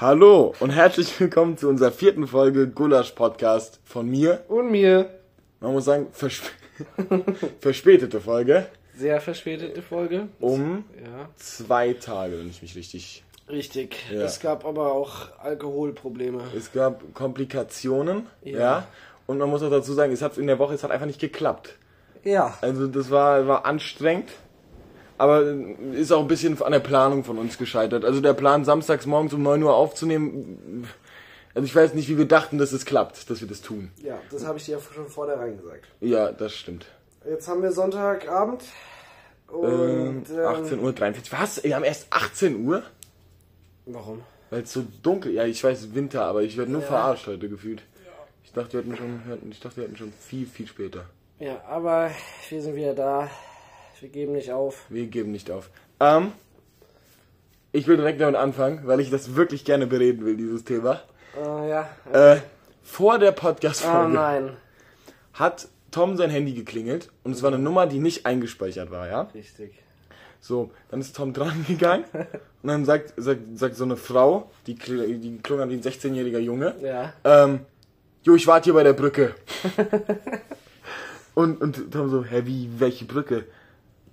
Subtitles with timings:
[0.00, 4.44] Hallo und herzlich willkommen zu unserer vierten Folge Gulasch Podcast von mir.
[4.46, 5.10] Und mir.
[5.58, 6.44] Man muss sagen, versp
[7.60, 8.66] verspätete Folge.
[8.94, 10.28] Sehr verspätete Folge.
[10.38, 11.28] Um Ja.
[11.34, 13.24] zwei Tage, wenn ich mich richtig.
[13.48, 13.96] Richtig.
[14.12, 14.22] Ja.
[14.22, 16.42] Es gab aber auch Alkoholprobleme.
[16.56, 18.58] Es gab Komplikationen, ja.
[18.58, 18.86] Ja.
[19.26, 21.20] Und man muss auch dazu sagen, es hat in der Woche, es hat einfach nicht
[21.20, 21.74] geklappt.
[22.22, 22.56] Ja.
[22.60, 24.30] Also das war, war anstrengend.
[25.18, 25.42] Aber
[25.92, 28.04] ist auch ein bisschen an der Planung von uns gescheitert.
[28.04, 30.86] Also der Plan, samstags morgens um 9 Uhr aufzunehmen,
[31.54, 33.90] also ich weiß nicht, wie wir dachten, dass es klappt, dass wir das tun.
[34.02, 35.86] Ja, das habe ich dir ja schon vornherein gesagt.
[36.00, 36.86] Ja, das stimmt.
[37.28, 38.62] Jetzt haben wir Sonntagabend.
[39.50, 40.30] Ähm, Und.
[40.30, 41.32] ähm, 18 Uhr 43.
[41.32, 41.64] Was?
[41.64, 42.82] Wir haben erst 18 Uhr?
[43.86, 44.22] Warum?
[44.50, 47.82] Weil es so dunkel Ja, ich weiß, Winter, aber ich werde nur verarscht heute gefühlt.
[48.44, 51.04] Ich dachte, wir hätten schon, hatten- ich dachte, wir hätten schon viel, viel später.
[51.38, 52.10] Ja, aber
[52.48, 53.28] wir sind wieder da.
[54.00, 54.84] Wir geben nicht auf.
[54.88, 55.70] Wir geben nicht auf.
[56.00, 56.32] Ähm,
[57.72, 61.00] ich will direkt damit anfangen, weil ich das wirklich gerne bereden will, dieses Thema.
[61.36, 61.88] Äh, ja.
[62.12, 62.40] Äh,
[62.82, 64.56] vor der oh Podcast-Folge nein.
[65.34, 69.22] hat Tom sein Handy geklingelt und es war eine Nummer, die nicht eingespeichert war, ja?
[69.34, 69.72] Richtig.
[70.40, 74.74] So, dann ist Tom dran gegangen und dann sagt, sagt, sagt so eine Frau, die,
[74.76, 77.12] die klungen an wie ein 16-jähriger Junge, Ja.
[77.24, 77.60] ähm,
[78.24, 79.34] Jo, ich warte hier bei der Brücke.
[81.34, 83.44] und, und Tom so, hä, wie, welche Brücke?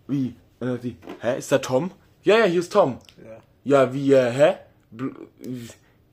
[0.07, 0.35] Wie?
[0.59, 1.91] Und dann sagt die, hä, ist da Tom?
[2.23, 2.97] Ja, ja, hier ist Tom.
[3.23, 3.37] Ja.
[3.85, 4.53] Ja, wie, äh, hä?
[4.91, 5.09] Br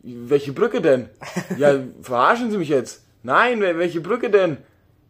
[0.04, 1.08] welche Brücke denn?
[1.58, 3.04] Ja, verarschen Sie mich jetzt?
[3.22, 4.56] Nein, wel- welche Brücke denn?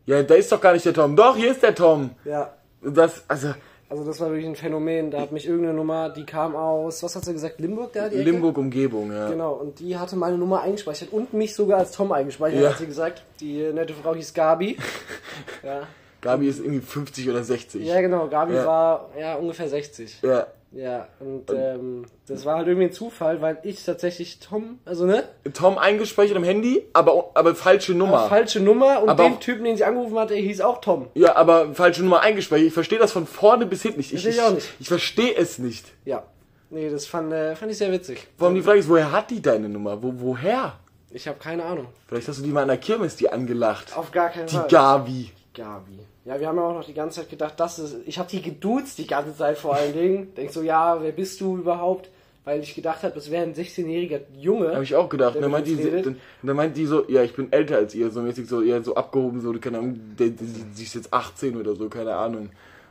[0.05, 1.17] Ja, da ist doch gar nicht der Tom.
[1.17, 2.11] Doch, hier ist der Tom.
[2.27, 2.53] Ja.
[2.83, 3.55] Das, also,
[3.89, 5.11] Also das war wirklich ein Phänomen.
[5.11, 8.09] Da hat mich irgendeine Nummer, die kam aus, was hat sie gesagt, Limburg da?
[8.11, 8.31] Die Ecke?
[8.31, 9.31] Limburg-Umgebung, ja.
[9.31, 12.71] Genau, und die hatte meine Nummer eingespeichert und mich sogar als Tom eingespeichert, Ja.
[12.71, 13.23] hat sie gesagt.
[13.41, 14.77] Die nette Frau hieß Gabi.
[15.63, 15.87] ja.
[16.23, 17.84] Gabi ist irgendwie 50 oder 60.
[17.84, 18.67] ja, genau, Gabi Ja.
[18.67, 20.23] war ja ungefähr 60.
[20.23, 20.47] Ja.
[20.75, 25.25] Ja, und ähm, das war halt irgendwie ein Zufall, weil ich tatsächlich Tom, also ne,
[25.53, 28.27] Tom eingespeichert im Handy, aber, aber falsche Nummer.
[28.31, 31.09] falsche Nummer und Aber den Typen, den ich angerufen hatte, hieß auch Tom.
[31.12, 32.68] Ja, aber falsche Nummer eingespeichert.
[32.68, 34.14] Ich verstehe das von vorne bis hinten nicht.
[34.14, 34.67] Ich, ich auch nicht.
[34.80, 35.85] ich verstehe es nicht.
[36.07, 36.23] Ja.
[36.70, 38.27] Nee, das fand, äh, fand ich sehr witzig.
[38.39, 40.02] Vor allem die Frage ist, woher hat die deine Nummer?
[40.02, 40.79] Wo, woher?
[41.11, 41.89] Ich habe keine Ahnung.
[42.08, 43.95] Vielleicht hast du die mal an der Kirmes die angelacht.
[43.95, 44.68] Auf gar keinen Die Fall.
[44.68, 45.30] Gabi.
[45.52, 45.98] Gabi.
[46.25, 47.97] Ja, wir haben ja auch noch die ganze Zeit gedacht, das ist.
[48.07, 50.35] Ich habe die geduzt die ganze Zeit vor allen Dingen.
[50.37, 52.11] Denk so, ja, wer bist du überhaupt?
[52.45, 54.73] Weil ich gedacht habe, das wäre ein 16-jähriger Junge.
[54.73, 55.37] Habe ich auch gedacht.
[55.37, 58.11] Und dann meint, die, dann, dann meint die so, ja, ich bin älter als ihr.
[58.11, 61.57] So mäßig so, eher so abgehoben, so, keine Ahnung, der, der, sie ist jetzt 18
[61.57, 62.51] oder so, keine Ahnung.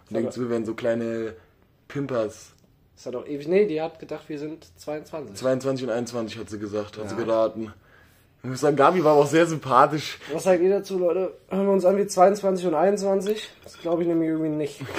[0.09, 1.35] Und denkt, so, wir wären so kleine
[1.89, 2.53] Pimpers.
[2.95, 3.47] Das hat auch ewig.
[3.47, 5.35] Nee, die hat gedacht, wir sind 22.
[5.35, 7.23] 22 und 21 hat sie gesagt, hat sie Ja.
[7.23, 7.73] geraten.
[8.43, 10.17] Ich muss sagen, Gabi war aber auch sehr sympathisch.
[10.33, 11.33] Was sagt ihr dazu, Leute?
[11.49, 13.49] Hören wir uns an wie 22 und 21?
[13.63, 14.79] Das glaube ich nämlich irgendwie nicht.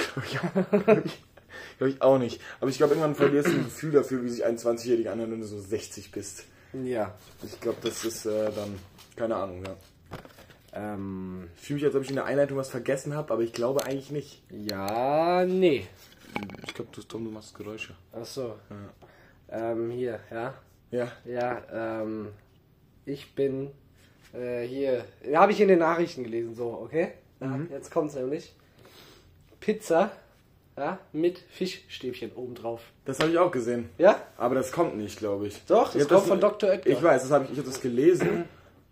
[1.77, 2.39] Glaube ich auch nicht.
[2.61, 5.41] Aber ich glaube, irgendwann verlierst du ein Gefühl dafür, wie sich ein 20-Jähriger anhört, wenn
[5.41, 6.45] du so 60 bist.
[6.71, 7.13] Ja.
[7.43, 8.79] Ich glaube, das ist äh, dann,
[9.15, 9.75] keine Ahnung, ja.
[10.73, 11.49] Ähm.
[11.57, 13.85] Ich fühle mich, als ob ich in der Einleitung was vergessen habe, aber ich glaube
[13.85, 14.43] eigentlich nicht.
[14.49, 15.87] Ja, nee.
[16.65, 17.95] Ich glaube, du, Tom, du machst Geräusche.
[18.13, 18.55] Ach so.
[19.49, 20.53] Ähm, hier, ja.
[20.91, 21.11] Ja.
[21.25, 22.29] Ja, ähm.
[23.05, 23.71] Ich bin
[24.33, 25.05] äh, hier.
[25.33, 27.11] Habe ich in den Nachrichten gelesen, so, okay?
[27.39, 28.53] Ja, Jetzt kommt's nämlich.
[29.59, 30.11] Pizza,
[30.77, 32.81] ja, mit Fischstäbchen obendrauf.
[33.05, 33.89] Das habe ich auch gesehen.
[33.97, 34.21] Ja?
[34.37, 35.63] Aber das kommt nicht, glaube ich.
[35.67, 36.69] Doch, das Ich hab kommt von Dr.
[36.69, 36.89] Oetker.
[36.89, 38.45] Ich weiß, das habe ich, ich habe das gelesen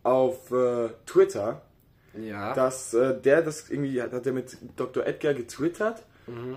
[0.03, 1.61] auf äh, Twitter,
[2.19, 2.53] Ja.
[2.53, 5.05] dass äh, der das irgendwie hat, hat der mit Dr.
[5.05, 6.55] Edgar getwittert Mhm.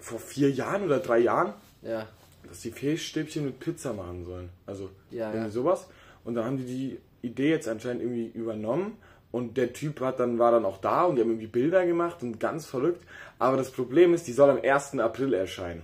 [0.00, 2.06] vor vier Jahren oder drei Jahren, Ja.
[2.48, 4.48] dass die Fischstäbchen mit Pizza machen sollen.
[4.64, 5.50] Also Ja, irgendwie ja.
[5.50, 5.86] sowas.
[6.26, 8.98] Und dann haben die die Idee jetzt anscheinend irgendwie übernommen.
[9.32, 12.22] Und der Typ hat dann, war dann auch da und die haben irgendwie Bilder gemacht
[12.22, 13.02] und ganz verrückt.
[13.38, 14.98] Aber das Problem ist, die soll am 1.
[14.98, 15.82] April erscheinen.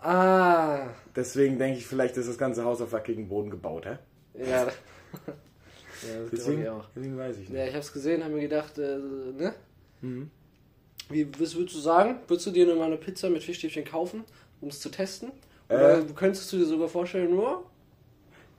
[0.00, 0.88] Ah.
[1.14, 3.98] Deswegen denke ich, vielleicht ist das ganze Haus auf wackigen Boden gebaut, hä?
[4.34, 4.66] Ja.
[4.66, 4.70] ja,
[6.30, 6.84] das Deswegen, ich auch.
[6.96, 7.58] deswegen weiß ich nicht.
[7.58, 9.54] Ja, ich hab's gesehen, hab mir gedacht, äh, ne?
[10.00, 10.30] Mhm.
[11.08, 12.16] Wie, was würdest du sagen?
[12.26, 14.24] Würdest du dir nur mal eine Pizza mit Fischstäbchen kaufen,
[14.60, 15.30] um es zu testen?
[15.68, 16.04] Oder Äh.
[16.16, 17.64] könntest du dir sogar vorstellen, nur?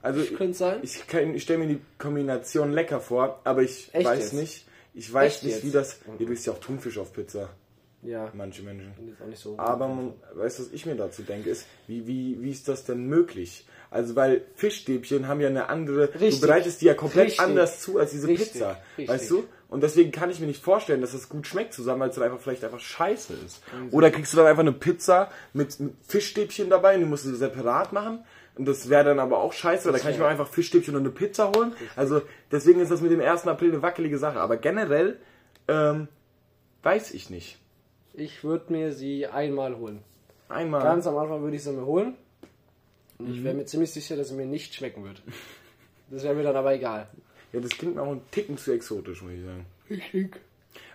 [0.04, 0.78] Also Könnte sein?
[0.82, 4.32] ich, kann- ich stelle mir die Kombination lecker vor, aber ich Echt weiß jetzt?
[4.34, 4.66] nicht.
[4.94, 5.64] Ich weiß Echt nicht, jetzt?
[5.64, 5.98] wie das.
[6.18, 7.48] Du isst ja auch Thunfisch auf Pizza,
[8.02, 8.30] Ja.
[8.34, 8.92] manche Menschen.
[9.34, 9.54] So.
[9.58, 12.84] Aber man, weißt du, was ich mir dazu denke, ist, wie, wie, wie ist das
[12.84, 13.66] denn möglich?
[13.90, 16.40] Also, weil Fischstäbchen haben ja eine andere, Richtig.
[16.40, 17.40] du bereitest die ja komplett Richtig.
[17.40, 18.52] anders zu als diese Richtig.
[18.52, 18.76] Pizza.
[18.98, 19.44] Weißt du?
[19.68, 22.24] Und deswegen kann ich mir nicht vorstellen, dass das gut schmeckt zusammen, weil es dann
[22.24, 23.62] einfach vielleicht einfach scheiße ist.
[23.90, 27.34] Oder kriegst du dann einfach eine Pizza mit, mit Fischstäbchen dabei und die musst du
[27.34, 28.24] separat machen.
[28.56, 31.02] Und das wäre dann aber auch scheiße, weil da kann ich mir einfach Fischstäbchen und
[31.02, 31.74] eine Pizza holen.
[31.96, 32.22] Also
[32.52, 33.46] deswegen ist das mit dem 1.
[33.48, 34.40] April eine wackelige Sache.
[34.40, 35.18] Aber generell
[35.66, 36.08] ähm,
[36.82, 37.58] weiß ich nicht.
[38.12, 40.02] Ich würde mir sie einmal holen.
[40.48, 40.82] Einmal.
[40.82, 42.14] Ganz am Anfang würde ich sie mir holen.
[43.18, 45.22] Und ich wäre mir ziemlich sicher, dass es mir nicht schmecken wird.
[46.10, 47.08] Das wäre mir dann aber egal.
[47.52, 49.66] Ja, das klingt mir auch ein Ticken zu exotisch, muss ich sagen.
[49.88, 50.40] Richtig.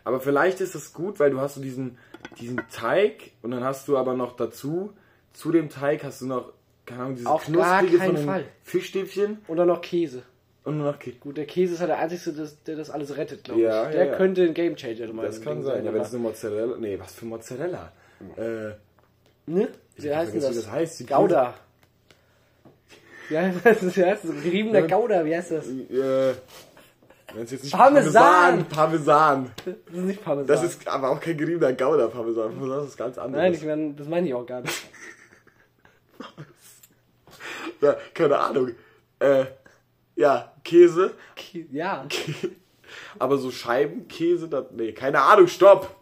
[0.03, 1.97] Aber vielleicht ist das gut, weil du hast so diesen,
[2.39, 4.93] diesen Teig und dann hast du aber noch dazu,
[5.33, 6.53] zu dem Teig hast du noch,
[6.89, 8.43] keine Ahnung, dieses Auf gar knusprige keinen von den Fall.
[8.63, 10.23] Fischstäbchen Und dann noch Käse.
[10.65, 11.17] und nur noch Käse.
[11.19, 13.93] Gut, der Käse ist halt der einzige, das- der das alles rettet, glaube Ja, ich.
[13.95, 14.15] ja, Der ja.
[14.17, 17.25] könnte ein Gamechanger mal Das kann sein, ja, wenn es eine Mozzarella, nee, was für
[17.25, 17.91] Mozzarella?
[18.35, 18.71] Äh,
[19.45, 19.67] Ne?
[19.95, 20.51] Wie heißt denn vergessen, das?
[20.51, 20.99] wie das heißt.
[20.99, 21.53] Die Gouda.
[23.29, 23.97] Wie heißt das?
[23.97, 24.31] Wie heißt das?
[24.43, 25.67] Geriebener Gouda, wie heißt das?
[25.67, 26.33] Äh,
[27.33, 28.65] wenn es jetzt nicht Parmesan!
[28.65, 29.51] Parmesan.
[29.65, 30.47] Das ist nicht Parmesan.
[30.47, 32.59] Das ist aber auch kein geriebener Gouda Parmesan.
[32.69, 33.41] Das ist ganz anderes.
[33.43, 34.83] Nein, ich mein, das meine ich auch gar nicht.
[37.81, 38.71] ja, keine Ahnung.
[39.19, 39.45] Äh,
[40.15, 41.13] ja, Käse.
[41.37, 42.05] Kä- Ja.
[43.19, 45.95] Aber so Scheibenkäse, das, nee, keine Ahnung, stopp.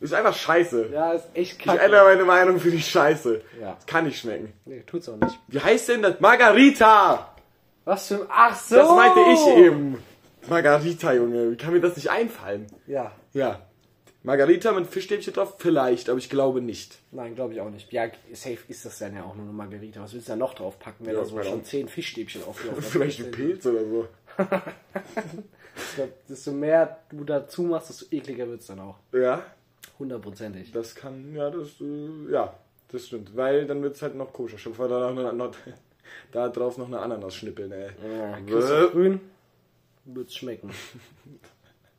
[0.00, 0.88] Ist einfach scheiße.
[0.92, 1.78] Ja, ist echt Ich kacke.
[1.80, 3.40] ändere meine Meinung für die Scheiße.
[3.60, 3.74] Ja.
[3.74, 4.52] Das kann nicht schmecken.
[4.64, 5.38] Nee, tut's auch nicht.
[5.48, 6.18] Wie heißt denn das?
[6.20, 7.36] Margarita!
[7.84, 8.26] Was für...
[8.28, 8.76] Ach so!
[8.76, 10.02] Das meinte ich eben.
[10.48, 11.52] Margarita, Junge.
[11.52, 12.66] Wie kann mir das nicht einfallen?
[12.88, 13.12] Ja.
[13.32, 13.60] Ja.
[14.24, 15.56] Margarita mit Fischstäbchen drauf?
[15.58, 16.98] Vielleicht, aber ich glaube nicht.
[17.10, 17.92] Nein, glaube ich auch nicht.
[17.92, 20.00] Ja, safe ist das dann ja auch nur eine Margarita.
[20.00, 21.48] Was willst du da noch drauf packen, wenn Ja, da so genau.
[21.50, 22.82] schon zehn Fischstäbchen auflaufen?
[22.82, 24.08] Vielleicht ein Pilz oder so.
[25.74, 28.96] Ich glaub, desto mehr du dazu machst, desto ekliger wird's dann auch.
[29.12, 29.42] Ja,
[29.98, 30.70] Hundertprozentig.
[30.70, 32.54] das kann, ja, das, äh, ja,
[32.88, 33.34] das stimmt.
[33.34, 34.58] Weil dann wird es halt noch koscher.
[34.78, 35.54] Weil da, noch, noch,
[36.30, 37.88] da drauf noch eine Ananas schnippeln, ey.
[38.18, 39.20] Ja, du grün,
[40.04, 40.70] wird's schmecken.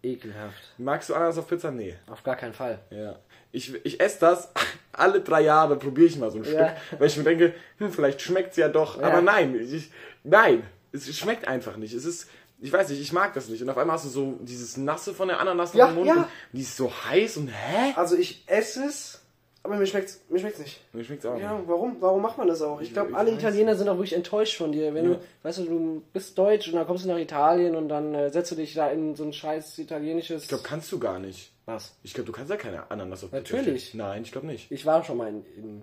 [0.03, 0.61] Ekelhaft.
[0.77, 1.71] Magst du Ananas auf Pizza?
[1.71, 1.95] Nee.
[2.07, 2.79] Auf gar keinen Fall.
[2.89, 3.17] Ja.
[3.51, 4.49] Ich, ich esse das
[4.91, 6.49] alle drei Jahre, probiere ich mal so ein Ja.
[6.75, 8.99] Stück, weil ich mir denke, hm, vielleicht schmeckt es ja doch.
[8.99, 9.07] Ja.
[9.07, 9.91] Aber nein, ich,
[10.23, 11.93] nein, es schmeckt einfach nicht.
[11.93, 12.27] Es ist,
[12.59, 13.61] ich weiß nicht, ich mag das nicht.
[13.61, 16.13] Und auf einmal hast du so dieses Nasse von der Ananas Ja, im Mund ja.
[16.15, 17.93] und die ist so heiß und hä?
[17.95, 19.22] Also ich esse es,
[19.63, 20.81] aber mir schmeckt's, mir schmeckt's nicht.
[20.93, 21.67] Mir schmeckt's auch Ja, nicht.
[21.69, 21.97] warum?
[22.01, 22.81] Warum macht man das auch?
[22.81, 24.93] Ich glaube, alle Italiener sind auch wirklich enttäuscht von dir.
[24.93, 25.13] Wenn Ja.
[25.15, 28.29] du, weißt du, du bist deutsch und dann kommst du nach Italien und dann äh,
[28.29, 30.43] setzt du dich da in so ein scheiß italienisches.
[30.43, 31.51] Ich glaube, kannst du gar nicht.
[31.65, 31.95] was?
[32.03, 33.89] Ich glaube, du kannst ja keine Ananas auf Natürlich.
[33.89, 34.03] stellen.
[34.05, 34.69] Nein, ich glaube nicht.
[34.71, 35.45] Ich war schon mal in.
[35.57, 35.81] in?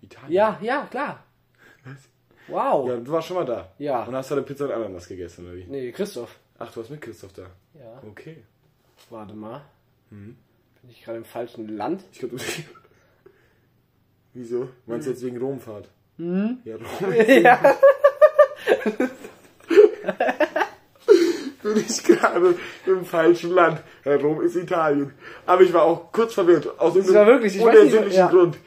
[0.00, 0.32] Italien?
[0.32, 1.24] ja, ja, klar.
[2.48, 2.88] Wow.
[2.88, 3.72] Ja, du warst schon mal da.
[3.78, 4.04] Ja.
[4.04, 5.64] Und hast du eine Pizza mit Ananas gegessen, oder wie?
[5.64, 6.38] Nee, Christoph.
[6.58, 7.42] Ach, du warst mit Christoph da.
[7.74, 8.02] Ja.
[8.08, 8.42] Okay.
[9.10, 9.62] Warte mal.
[10.10, 10.36] Mhm.
[10.82, 12.02] Bin ich gerade im falschen Land?
[12.12, 12.42] Ich glaube, du.
[14.34, 14.68] Wieso?
[14.86, 15.88] Meinst du jetzt wegen Romfahrt?
[16.16, 16.58] Hm?
[16.64, 17.12] Ja, Rom.
[17.42, 17.76] ja.
[21.62, 22.54] bin ich gerade
[22.86, 23.82] im falschen Land.
[24.04, 25.12] Ja, Rom ist Italien.
[25.46, 26.68] Aber ich war auch kurz verwirrt.
[26.78, 28.28] Aus war wirklich, ich weiß nicht, unersinnlichen ja.
[28.30, 28.58] Grund.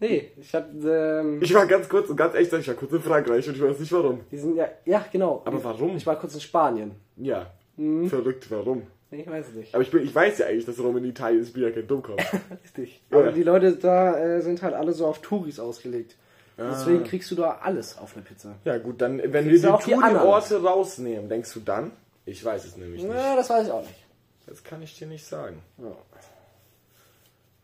[0.00, 1.20] Nee, ich hatte.
[1.24, 3.62] Ähm, Ich war ganz kurz und ganz echt, ich war kurz in Frankreich und ich
[3.62, 4.20] weiß nicht warum.
[4.30, 4.68] die sind ja.
[4.84, 5.42] Ja, genau.
[5.44, 5.96] Aber warum?
[5.96, 6.92] Ich war kurz in Spanien.
[7.16, 8.08] Ja, Mhm.
[8.08, 8.82] verrückt, warum?
[9.12, 9.74] Ich weiß es nicht.
[9.74, 11.70] Aber ich, bin, ich weiß ja eigentlich, dass Rom in Italien ist, ich bin ja
[11.70, 12.22] kein Dummkopf.
[12.64, 13.00] Richtig.
[13.10, 13.18] Ja.
[13.18, 16.16] Aber die Leute da äh, sind halt alle so auf Touris ausgelegt.
[16.56, 16.70] Ah.
[16.70, 18.56] Deswegen kriegst du da alles auf eine Pizza.
[18.64, 21.92] ja gut, dann, wenn wir Kriegst auch die Touri-Orte rausnehmen, denkst du dann?
[22.24, 23.12] Ich weiß es nämlich nicht.
[23.12, 24.06] Na, das weiß ich auch nicht.
[24.46, 25.62] Das kann ich dir nicht sagen.
[25.78, 25.96] Ja.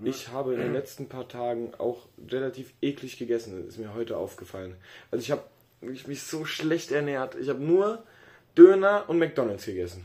[0.05, 4.77] Ich habe in den letzten paar Tagen auch relativ eklig gegessen, ist mir heute aufgefallen.
[5.11, 5.43] Also ich habe
[5.81, 7.35] mich so schlecht ernährt.
[7.35, 8.05] Ich habe nur
[8.56, 10.05] Döner und McDonalds gegessen.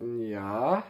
[0.00, 0.82] Ja.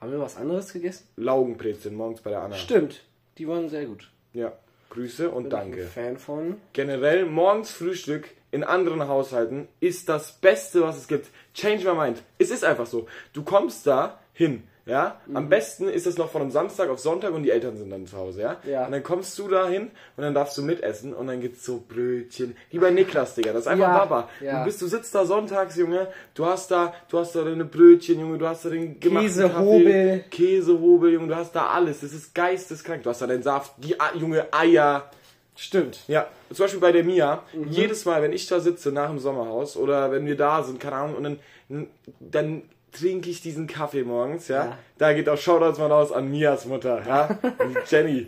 [0.00, 1.06] Haben wir was anderes gegessen?
[1.16, 2.56] Laugenbrezeln morgens bei der Anna.
[2.56, 3.02] Stimmt.
[3.38, 4.10] Die waren sehr gut.
[4.32, 4.52] Ja,
[4.90, 5.82] Grüße und Bin ich danke.
[5.82, 6.56] ein Fan von.
[6.72, 11.28] Generell morgens Frühstück in anderen Haushalten ist das Beste, was es gibt.
[11.54, 12.22] Change my mind.
[12.38, 13.06] Es ist einfach so.
[13.32, 15.20] Du kommst da hin, ja.
[15.26, 15.36] Mhm.
[15.36, 18.06] Am besten ist es noch von einem Samstag auf Sonntag und die Eltern sind dann
[18.06, 18.56] zu Hause, ja.
[18.68, 18.86] Ja.
[18.86, 21.82] Und dann kommst du da hin und dann darfst du mitessen und dann gibt's so
[21.88, 22.56] Brötchen.
[22.70, 23.52] Wie bei Niklas, Digga.
[23.52, 24.28] Das ist einfach Ja, Baba.
[24.40, 24.58] ja.
[24.60, 26.08] Du bist, du sitzt da sonntags, Junge.
[26.34, 28.38] Du hast da, du hast da deine Brötchen, Junge.
[28.38, 30.18] Du hast da den gemachten Käsehobel.
[30.18, 31.28] Kaffee, Käsehobel, Junge.
[31.28, 32.00] Du hast da alles.
[32.00, 33.02] Das ist geisteskrank.
[33.02, 35.10] Du hast da deinen Saft, die A- Junge Eier.
[35.54, 36.00] Stimmt.
[36.08, 39.76] Ja, zum Beispiel bei der Mia, jedes Mal, wenn ich da sitze nach dem Sommerhaus
[39.76, 41.24] oder wenn wir da sind, keine Ahnung, und
[41.68, 41.86] dann,
[42.20, 42.62] dann
[42.92, 44.64] trinke ich diesen Kaffee morgens, ja.
[44.66, 44.78] Ja.
[44.98, 47.38] Da geht auch Shoutouts mal raus an Mias Mutter, ja.
[47.88, 48.26] Jenny.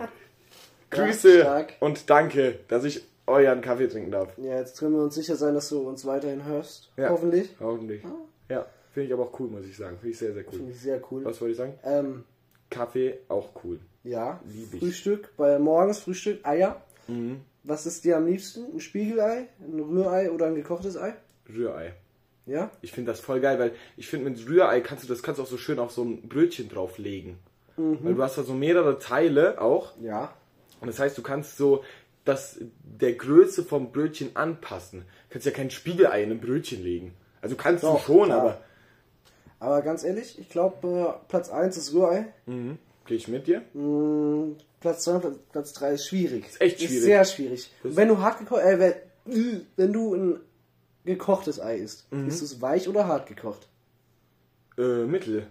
[0.91, 1.75] Grüße stark.
[1.81, 4.29] und danke, dass ich euren Kaffee trinken darf.
[4.39, 6.91] Ja, jetzt können wir uns sicher sein, dass du uns weiterhin hörst.
[6.97, 7.09] Ja.
[7.11, 7.51] Hoffentlich.
[7.59, 8.03] Hoffentlich.
[8.49, 9.97] Ja, finde ich aber auch cool, muss ich sagen.
[9.99, 10.53] Finde ich sehr, sehr cool.
[10.53, 11.25] Finde ich sehr cool.
[11.25, 11.75] Was wollte ich sagen?
[11.85, 12.25] Ähm,
[12.71, 13.81] Kaffee auch cool.
[14.05, 14.41] ja.
[14.47, 14.81] Lieb ich.
[14.81, 15.31] Frühstück.
[15.37, 16.81] Bei morgens Frühstück Eier.
[17.09, 17.41] Mhm.
[17.65, 18.67] Was ist dir am liebsten?
[18.75, 21.15] Ein Spiegelei, ein Rührei oder ein gekochtes Ei?
[21.49, 21.95] Rührei.
[22.47, 22.71] Ja?
[22.83, 25.43] Ich finde das voll geil, weil ich finde mit Rührei kannst du das kannst du
[25.45, 27.39] auch so schön auf so ein Brötchen drauflegen.
[27.77, 30.33] Weil du hast da so mehrere Teile auch Ja.
[30.81, 31.83] und das heißt, du kannst so
[32.25, 35.01] das der Größe vom Brötchen anpassen.
[35.01, 37.15] Du kannst ja kein Spiegelei in ein Brötchen legen.
[37.43, 38.41] Also kannst Doch, du schon, klar.
[38.41, 38.61] aber
[39.61, 42.27] Aber ganz ehrlich, ich glaube, äh, Platz 1 ist Rührei.
[42.47, 42.79] Mhm.
[43.07, 43.63] Gehe ich mit dir?
[43.75, 46.47] Mm, Platz 2 Platz, Platz 3 ist schwierig.
[46.47, 46.95] Ist echt schwierig.
[46.97, 47.71] Ist sehr schwierig.
[47.83, 48.79] Das- wenn du hart gekocht, äh,
[49.25, 50.41] wenn, wenn du ein
[51.05, 52.29] gekochtes Ei isst, Mhm.
[52.29, 53.69] ist es weich oder hart gekocht?
[54.79, 55.47] Äh, Mittel.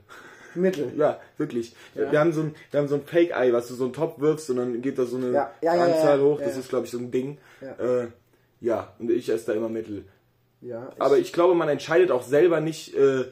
[0.55, 0.91] Mittel.
[0.97, 1.75] Ja, wirklich.
[1.95, 2.11] Ja.
[2.11, 4.49] Wir haben so ein, wir haben so ein Fake-Ei, was du so einen Topf wirfst
[4.49, 6.39] und dann geht da so eine Ja, ja, Anzahl hoch.
[6.39, 7.37] Das ist, glaube ich, so ein Ding.
[7.61, 8.01] Ja.
[8.03, 8.07] Äh,
[8.61, 10.05] ja, und ich esse da immer Mittel.
[10.61, 13.25] Ja, ich, Aber ich glaube, man entscheidet auch selber nicht, äh,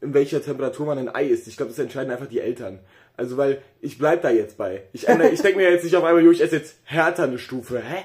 [0.00, 1.48] in welcher Temperatur man ein Ei isst.
[1.48, 2.78] Ich glaube, das entscheiden einfach die Eltern.
[3.16, 4.84] Also, weil ich bleib da jetzt bei.
[4.92, 7.80] Ich, ich denke mir jetzt nicht auf einmal, jo, ich esse jetzt härter eine Stufe.
[7.80, 8.04] Hä?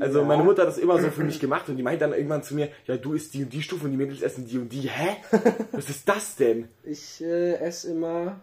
[0.00, 0.24] Also, Ja.
[0.24, 2.54] meine Mutter hat das immer so für mich gemacht und die meint dann irgendwann zu
[2.54, 4.88] mir, ja, du isst die und die Stufe und die Mädels essen die und die.
[4.88, 5.16] Hä?
[5.72, 6.68] Was ist das denn?
[6.82, 8.40] ich äh, esse immer,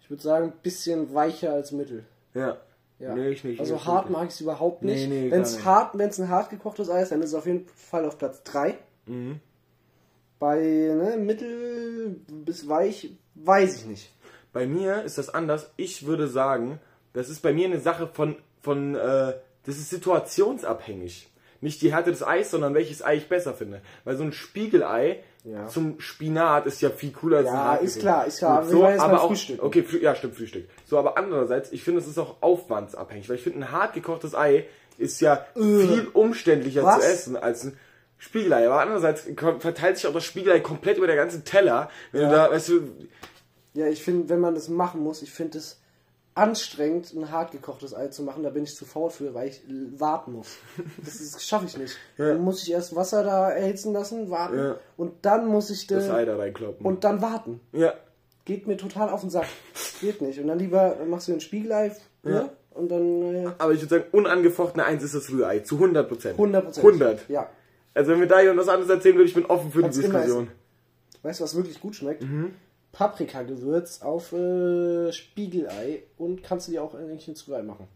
[0.00, 2.04] ich würde sagen, ein bisschen weicher als Mittel.
[2.34, 2.56] Ja.
[2.98, 3.14] Ja.
[3.14, 3.60] Nee, ich nicht.
[3.60, 5.08] also Ich hart mag ich es überhaupt nicht.
[5.08, 7.34] Nee, nee, wenn es hart, wenn es ein hart gekochtes Ei ist, dann ist es
[7.34, 8.74] auf jeden Fall auf Platz 3.
[9.06, 9.40] Mhm.
[10.40, 14.12] Bei ne, mittel bis weich weiß ich nicht.
[14.52, 15.70] Bei mir ist das anders.
[15.76, 16.80] Ich würde sagen,
[17.12, 19.34] das ist bei mir eine Sache von, von äh,
[19.68, 21.28] das ist situationsabhängig.
[21.60, 23.80] Nicht die Härte des Eis, sondern welches Ei ich besser finde.
[24.04, 25.66] Weil so ein Spiegelei Ja.
[25.66, 28.62] zum Spinat ist ja viel cooler als Ja, ein hartes ist klar, ist klar.
[28.62, 29.60] Gut, so, aber auch, Frühstücken.
[29.66, 30.68] Okay, ja, stimmt, Frühstück.
[30.84, 33.28] So, aber andererseits, ich finde, es ist auch aufwandsabhängig.
[33.28, 34.66] Weil ich finde, ein hart gekochtes Ei
[34.98, 37.00] ist ja viel umständlicher Was?
[37.00, 37.78] zu essen als ein
[38.18, 38.66] Spiegelei.
[38.66, 39.26] Aber andererseits
[39.58, 41.90] verteilt sich auch das Spiegelei komplett über der ganzen Teller.
[42.12, 42.80] Wenn du da, weißt du,
[43.74, 45.80] Ja, ich finde, wenn man das machen muss, ich finde es
[46.38, 48.42] anstrengend, ein hart gekochtes Ei zu machen.
[48.42, 49.62] Da bin ich zu faul für, weil ich
[49.98, 50.56] warten muss.
[51.04, 51.96] Das, ist- schaffe ich nicht.
[52.16, 52.28] Ja.
[52.28, 54.76] Dann muss ich erst Wasser da erhitzen lassen, warten Ja.
[54.96, 56.84] und dann muss ich das Ei da reinkloppen.
[56.86, 57.60] und dann warten.
[57.72, 57.92] ja,
[58.44, 59.44] Geht mir total auf den Sack.
[60.00, 60.40] Geht nicht.
[60.40, 61.92] Und dann lieber machst du ein Spiegelei
[62.22, 62.32] ne?
[62.32, 62.48] Ja.
[62.70, 65.58] und dann äh, Aber ich würde sagen, unangefochtene Eins ist das Rührei.
[65.58, 66.32] Zu 100 Prozent.
[66.38, 66.86] 100 Prozent.
[66.86, 67.28] 100.
[67.28, 67.50] Ja.
[67.92, 70.48] Also wenn wir da jemand was anderes erzählen würde, ich bin offen für die Diskussion.
[71.22, 72.22] Weißt du, was wirklich gut schmeckt?
[72.22, 72.54] Mhm.
[72.92, 77.86] Paprikagewürz auf äh, Spiegelei und kannst du dir auch eigentlich ins Rührei machen.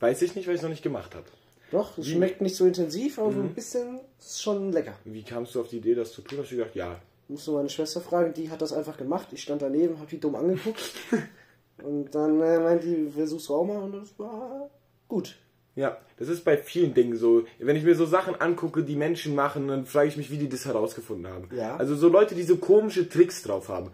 [0.00, 1.26] Weiß ich nicht, weil ich es noch nicht gemacht habe.
[1.70, 2.12] Doch, es Wie?
[2.12, 3.34] schmeckt nicht so intensiv, aber Mhm.
[3.34, 4.94] so ein bisschen ist schon lecker.
[5.04, 6.38] Wie kamst du auf die Idee, das zu tun?
[6.40, 7.00] Hast du gedacht, ja.
[7.28, 9.28] Musst du meine Schwester fragen, die hat das einfach gemacht.
[9.32, 10.92] Ich stand daneben, hab die dumm angeguckt.
[11.82, 14.70] und dann äh, meint die, versuchst du auch mal und das war
[15.08, 15.36] gut.
[15.78, 17.44] Ja, das ist bei vielen Dingen so.
[17.60, 20.48] Wenn ich mir so Sachen angucke, die Menschen machen, dann frage ich mich, wie die
[20.48, 21.48] das herausgefunden haben.
[21.54, 21.76] Ja.
[21.76, 23.92] Also so Leute, die so komische Tricks drauf haben.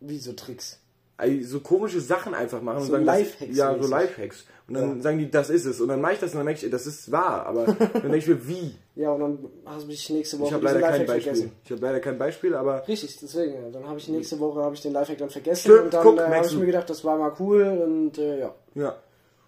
[0.00, 0.78] Wie so Tricks.
[1.16, 3.88] Also so komische Sachen einfach machen und So sagen, das- Lifehacks Ja, so.
[3.88, 4.44] Lifehacks.
[4.68, 5.02] Und dann Ja.
[5.02, 5.80] sagen die, das ist es.
[5.80, 7.44] Und dann mache ich das und dann merke ich, das ist wahr.
[7.44, 8.74] Aber dann denke ich mir, wie?
[8.94, 11.22] Ja, und dann hast du mich nächste Woche Ich habe leider kein Beispiel.
[11.22, 11.52] vergessen.
[11.64, 13.54] Ich habe leider kein Beispiel, aber Richtig, deswegen.
[13.54, 13.68] ja.
[13.72, 16.36] Dann habe ich nächste Woche habe ich den Lifehack dann vergessen Stimmt, und dann äh,
[16.36, 18.96] habe ich mir gedacht, das war mal cool und äh, ja, ja.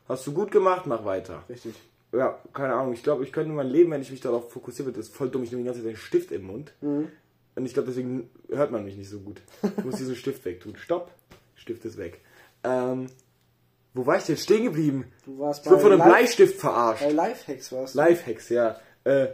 [0.09, 1.45] Hast du gut gemacht, mach weiter.
[1.49, 1.75] richtig.
[2.13, 2.93] Ja, keine Ahnung.
[2.93, 5.45] Ich glaube, ich könnte mein Leben, wenn ich mich darauf fokussiere, das ist voll dumm.
[5.45, 6.73] Ich nehme die ganze Zeit einen Stift im Mund.
[6.83, 7.09] Mhm.
[7.55, 9.41] Und ich glaube, deswegen hört man mich nicht so gut.
[9.79, 10.77] Ich muss diesen Stift wegtun.
[10.77, 11.11] Stopp.
[11.55, 12.21] Stift ist weg.
[12.65, 13.07] Ähm,
[13.95, 15.07] wo war ich denn stehen geblieben?
[15.25, 17.03] Du warst Ich wurde von einem Life- Bleistift verarscht.
[17.05, 17.99] bei Lifehacks warst du.
[17.99, 18.77] Lifehacks, ja.
[19.05, 19.29] Äh,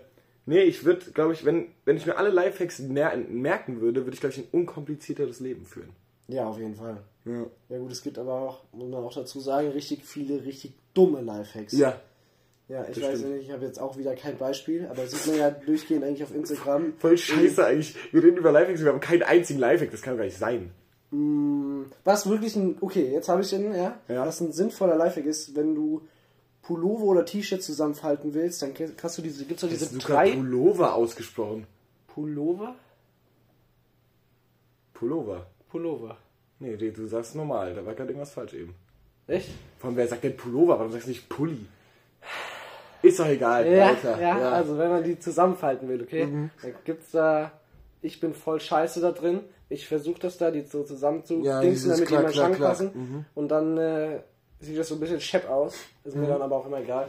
[0.47, 4.15] nee, ich würde, glaube ich, wenn, wenn ich mir alle Lifehacks mer merken würde, würde
[4.15, 5.91] ich, glaube ich, ein unkomplizierteres Leben führen.
[6.29, 6.99] Ja, auf jeden Fall.
[7.25, 7.45] Ja.
[7.69, 11.21] Ja gut, es gibt aber auch, muss man auch dazu sagen, richtig viele richtig dumme
[11.21, 11.73] Lifehacks.
[11.73, 12.01] Ja.
[12.69, 13.35] Ja, ich das weiß stimmt.
[13.37, 16.35] nicht, ich habe jetzt auch wieder kein Beispiel, aber sieht man ja durchgehend eigentlich auf
[16.35, 16.93] Instagram.
[16.99, 17.97] Voll scheiße eigentlich.
[18.13, 19.91] Wir reden über Lifehacks, wir haben keinen einzigen Lifehack.
[19.91, 20.71] Das kann gar nicht sein.
[22.05, 24.27] Was wirklich ein, okay, jetzt habe ich den, ja, Ja.
[24.27, 26.03] was ein sinnvoller Lifehack ist, wenn du
[26.61, 30.95] Pullover oder T-Shirt zusammenfalten willst, dann hast du diese, gibt's doch diese Hast drei Pullover
[30.95, 31.67] ausgesprochen?
[32.09, 32.75] Pullover?
[34.93, 35.47] Pullover.
[35.71, 36.17] Pullover.
[36.61, 38.75] Nee, du sagst normal, da war gerade irgendwas falsch eben.
[39.27, 39.51] Echt?
[39.79, 40.79] Von wer sagt denn Pullover?
[40.79, 41.67] Warum sagst du nicht Pulli?
[43.03, 43.67] Ist doch egal.
[43.71, 44.21] Ja, weiter.
[44.21, 46.51] ja, also wenn man die zusammenfalten will, okay, Mhm.
[46.63, 47.53] dann gibt's da,
[48.03, 51.61] ich bin voll scheiße da drin, ich versuche das da, die so zusammen zu Ja,
[51.61, 52.69] dingsen, damit die meinen Klack, Schrank Klack.
[52.71, 53.25] passen Mhm.
[53.35, 54.21] und dann äh,
[54.61, 57.09] sieht das so ein bisschen schepp aus, ist mir dann aber auch immer egal.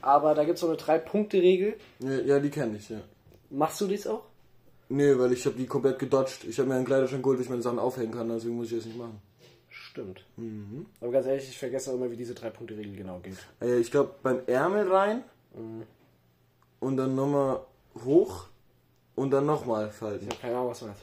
[0.00, 1.74] Aber da gibt's so eine Drei-Punkte-Regel.
[2.00, 2.98] ja, ja, die kenne ich, ja.
[3.50, 4.22] Machst du dies auch?
[4.90, 6.44] Nee, weil ich habe die komplett gedodged.
[6.44, 8.78] Ich habe mir einen Kleiderschrank geholt, wo ich meine Sachen aufhängen kann, deswegen muss ich
[8.78, 9.20] das nicht machen.
[9.68, 10.24] Stimmt.
[10.36, 10.86] Mhm.
[11.00, 13.36] Aber ganz ehrlich, ich vergesse auch immer, wie diese Drei-Punkte-Regel genau geht.
[13.60, 15.24] Äh, ich glaube beim Ärmel rein
[16.80, 17.60] und dann nochmal
[18.04, 18.46] hoch
[19.14, 20.26] und dann nochmal falten.
[20.26, 20.98] Ich habe keine Ahnung, was man hat.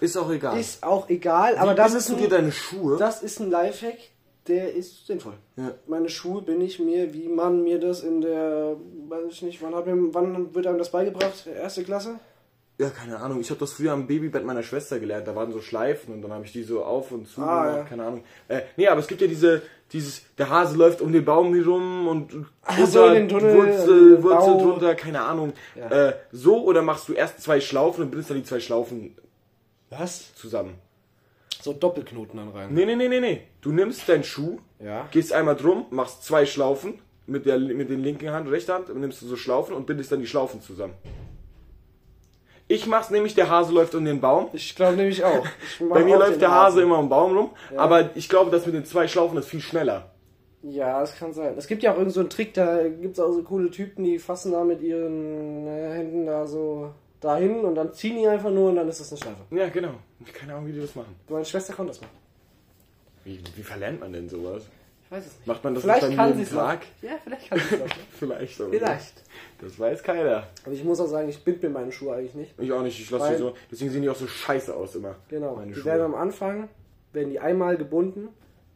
[0.00, 0.60] Ist auch egal.
[0.60, 2.98] Ist auch egal, aber Wie das ist, du dir ein, deine Schuhe?
[2.98, 3.96] das ist ein Lifehack,
[4.46, 5.34] der ist sinnvoll.
[5.56, 5.74] Ja.
[5.86, 8.76] meine Schuhe bin ich mir, wie man mir das in der,
[9.08, 11.46] weiß ich nicht, wann, hat mir, wann wird einem das beigebracht?
[11.46, 12.18] Erste Klasse?
[12.78, 13.40] Ja, keine Ahnung.
[13.40, 15.26] Ich habe das früher am Babybett meiner Schwester gelernt.
[15.26, 17.76] Da waren so Schleifen und dann habe ich die so auf und zu Ah, gemacht.
[17.78, 17.84] ja.
[17.84, 18.24] Keine Ahnung.
[18.48, 22.06] Äh, nee, aber es gibt ja diese, dieses, der Hase läuft um den Baum herum
[22.06, 25.54] und Ach so, in den Tunnel, Wurzel, Wurzel drunter, keine Ahnung.
[25.74, 26.08] Ja.
[26.08, 29.16] Äh, so oder machst du erst zwei Schlaufen und bindest dann die zwei Schlaufen
[29.88, 30.34] Was?
[30.34, 30.74] zusammen.
[31.62, 32.74] so Doppelknoten dann rein.
[32.74, 33.42] Nee, nee, nee, nee, nee.
[33.62, 35.08] Du nimmst deinen Schuh, Ja.
[35.12, 39.00] gehst einmal drum, machst zwei Schlaufen mit der mit den linken Hand, rechter Hand, und
[39.00, 40.92] nimmst du so Schlaufen und bindest dann die Schlaufen zusammen.
[42.68, 44.48] Ich mach's nämlich, der Hase läuft um den Baum.
[44.52, 45.46] Ich glaube nämlich auch.
[45.88, 48.66] Bei mir auch läuft der Hase immer um den Baum rum, aber ich glaube, das
[48.66, 50.10] mit den zwei Schlaufen ist viel schneller.
[50.62, 51.54] Ja, das kann sein.
[51.56, 54.02] Es gibt ja auch irgend so einen Trick, da gibt es auch so coole Typen,
[54.02, 58.50] die fassen da mit ihren äh, Händen da so dahin und dann ziehen die einfach
[58.50, 59.42] nur und dann ist das eine Schleife.
[59.50, 59.94] Ja, genau.
[60.32, 61.14] Keine Ahnung, wie die das machen.
[61.28, 62.16] Meine Schwester konnte das machen.
[63.24, 64.64] Wie, wie verlernt man denn sowas?
[65.06, 65.46] Ich weiß es nicht.
[65.46, 66.80] Macht man das Vielleicht nicht kann dann sie jeden es Tag?
[67.02, 67.86] Ja, vielleicht kann sie es noch.
[68.18, 68.60] Vielleicht.
[68.60, 69.22] aber Vielleicht.
[69.60, 70.42] Das weiß keiner.
[70.64, 72.54] Aber ich muss auch sagen, ich bind mir meine Schuhe eigentlich nicht.
[72.58, 72.98] Ich auch nicht.
[73.00, 73.54] Ich lasse die so.
[73.70, 75.14] Deswegen sehen die auch so scheiße aus immer.
[75.28, 75.54] Genau.
[75.56, 75.84] Meine die Schuhe.
[75.84, 76.68] werden am Anfang,
[77.12, 78.28] werden die einmal gebunden.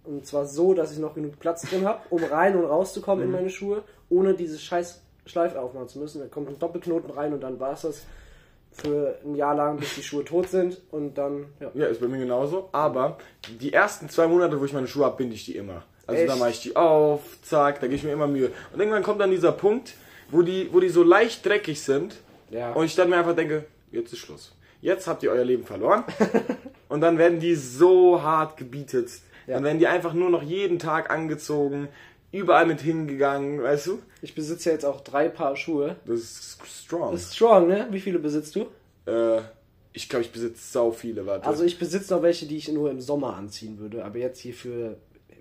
[0.04, 3.34] Und zwar so, dass ich noch genug Platz drin habe, um rein und rauszukommen Mhm.
[3.34, 6.20] in meine Schuhe, ohne diese scheiß Schleife aufmachen zu müssen.
[6.20, 8.04] Da kommt ein Doppelknoten rein und dann war es das
[8.72, 10.80] für ein Jahr lang, bis die Schuhe tot sind.
[10.90, 11.70] Und dann, ja.
[11.74, 12.68] Ja, ist bei mir genauso.
[12.72, 13.18] Aber
[13.60, 15.82] die ersten zwei Monate, wo ich meine Schuhe habe, binde ich die immer.
[16.10, 16.30] Also Echt?
[16.30, 18.50] da mache ich die auf, zack, da gebe ich mir immer Mühe.
[18.72, 19.94] Und irgendwann kommt dann dieser Punkt,
[20.30, 22.16] wo die, wo die so leicht dreckig sind.
[22.50, 22.72] Ja.
[22.72, 24.52] Und ich dann mir einfach denke, jetzt ist Schluss.
[24.80, 26.04] Jetzt habt ihr euer Leben verloren.
[26.88, 29.10] und dann werden die so hart gebietet.
[29.46, 29.54] Ja.
[29.54, 31.88] Dann werden die einfach nur noch jeden Tag angezogen,
[32.32, 33.98] überall mit hingegangen, weißt du?
[34.20, 35.96] Ich besitze ja jetzt auch drei Paar Schuhe.
[36.06, 37.12] Das ist strong.
[37.12, 37.86] Das ist strong, ne?
[37.90, 38.66] Wie viele besitzt du?
[39.06, 39.42] äh,
[39.92, 41.46] ich glaube, ich besitze sau viele, warte.
[41.46, 44.04] Also ich besitze noch welche, die ich nur im Sommer anziehen würde.
[44.04, 44.96] Aber jetzt hier für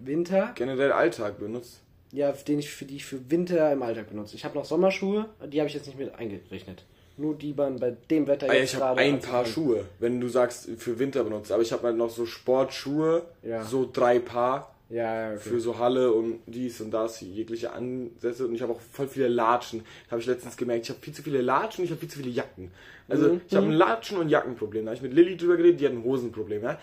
[0.06, 1.82] Winter, generell Alltag benutzt.
[2.12, 4.36] ja, den ich für die ich für Winter im Alltag benutze.
[4.36, 6.84] Ich habe noch Sommerschuhe, die habe ich jetzt nicht mit eingerechnet.
[7.18, 9.52] Nur die man bei dem Wetter Ah, ja, jetzt ich habe ein Paar kann.
[9.52, 11.52] Schuhe, wenn du sagst für Winter benutzt.
[11.52, 13.64] Aber ich habe halt noch so Sportschuhe, Ja.
[13.66, 15.40] so drei Paar Ja, ja, okay.
[15.50, 18.48] für so Halle und dies und das, jegliche Ansätze.
[18.48, 19.84] Und ich habe auch voll viele Latschen.
[20.10, 20.86] Habe ich letztens gemerkt.
[20.86, 22.72] Ich habe viel zu viele Latschen, ich habe viel zu viele Jacken.
[23.10, 23.42] Also Mhm.
[23.48, 24.86] ich habe ein Latschen- und Jackenproblem.
[24.86, 26.64] Da habe ich mit Lilly drüber geredet, die hat ein Hosenproblem.
[26.64, 26.80] Ja?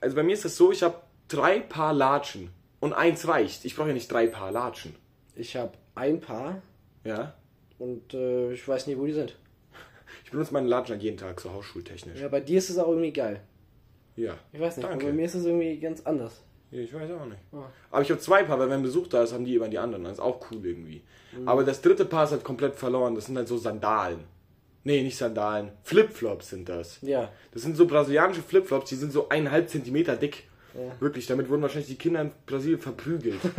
[0.00, 0.96] Also bei mir ist das so, ich habe
[1.28, 2.50] drei Paar Latschen
[2.80, 3.64] und eins reicht.
[3.64, 4.94] Ich brauche ja nicht drei Paar Latschen.
[5.34, 6.62] Ich habe ein Paar
[7.04, 7.34] Ja?
[7.78, 9.36] und äh, ich weiß nie, wo die sind.
[10.24, 12.20] Ich benutze meine Latschen halt jeden Tag, so hausschultechnisch.
[12.20, 13.40] Ja, bei dir ist es auch irgendwie geil.
[14.16, 14.34] Ja.
[14.52, 15.04] Ich weiß nicht, Danke.
[15.04, 16.40] aber bei mir ist es irgendwie ganz anders.
[16.70, 17.40] Ja, ich weiß auch nicht.
[17.52, 17.64] Ah.
[17.90, 20.04] Aber ich habe zwei Paar, weil wenn Besuch da ist, haben die immer die anderen.
[20.04, 21.02] Das ist auch cool irgendwie.
[21.36, 21.46] Mhm.
[21.48, 23.14] Aber das dritte Paar ist halt komplett verloren.
[23.14, 24.24] Das sind halt so Sandalen.
[24.82, 25.72] Nee, nicht Sandalen.
[25.82, 26.98] Flipflops sind das.
[27.02, 27.30] Ja.
[27.52, 30.44] Das sind so brasilianische Flipflops, die sind so eineinhalb Zentimeter dick.
[30.74, 31.00] Ja.
[31.00, 33.40] Wirklich, damit wurden wahrscheinlich die Kinder in Brasilien verprügelt.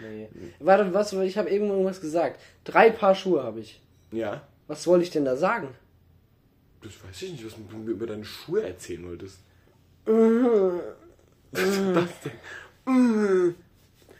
[0.00, 0.28] Nee.
[0.58, 1.12] Warte, was?
[1.12, 2.40] Ich habe irgendwo irgendwas gesagt.
[2.64, 3.80] Drei Paar Schuhe habe ich.
[4.10, 4.42] ja.
[4.66, 5.68] Was soll ich denn da sagen?
[6.82, 9.38] Das weiß ich nicht, was du mir über deine Schuhe erzählen wolltest.
[11.52, 13.54] Was denn?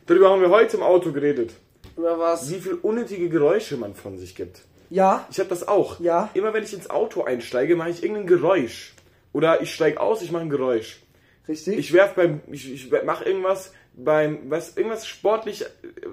[0.06, 1.54] Darüber haben wir heute im Auto geredet.
[1.96, 2.50] Oder was?
[2.50, 4.62] Wie viel unnötige Geräusche man von sich gibt.
[4.90, 5.26] Ja.
[5.30, 5.98] Ich habe das auch.
[6.00, 6.30] Ja.
[6.34, 8.92] Immer wenn ich ins Auto einsteige, mache ich irgendein Geräusch.
[9.32, 11.01] Oder ich steige aus, ich mache ein Geräusch.
[11.48, 11.76] Richtig?
[11.78, 15.66] Ich werf beim, ich, ich mache irgendwas beim, was irgendwas sportlich äh,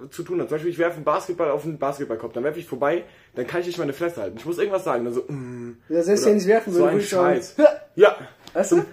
[0.09, 0.49] zu tun hat.
[0.49, 3.03] Zum Beispiel, ich werfe einen Basketball auf einen Basketballkopf, dann werfe ich vorbei,
[3.35, 4.37] dann kann ich nicht meine Fresse halten.
[4.37, 6.99] Ich muss irgendwas sagen, dann so, mm, ja, selbst wenn ich werfen so würde, ein
[6.99, 7.55] ich sagen, Scheiß.
[7.95, 8.17] Ja.
[8.53, 8.83] Weißt du?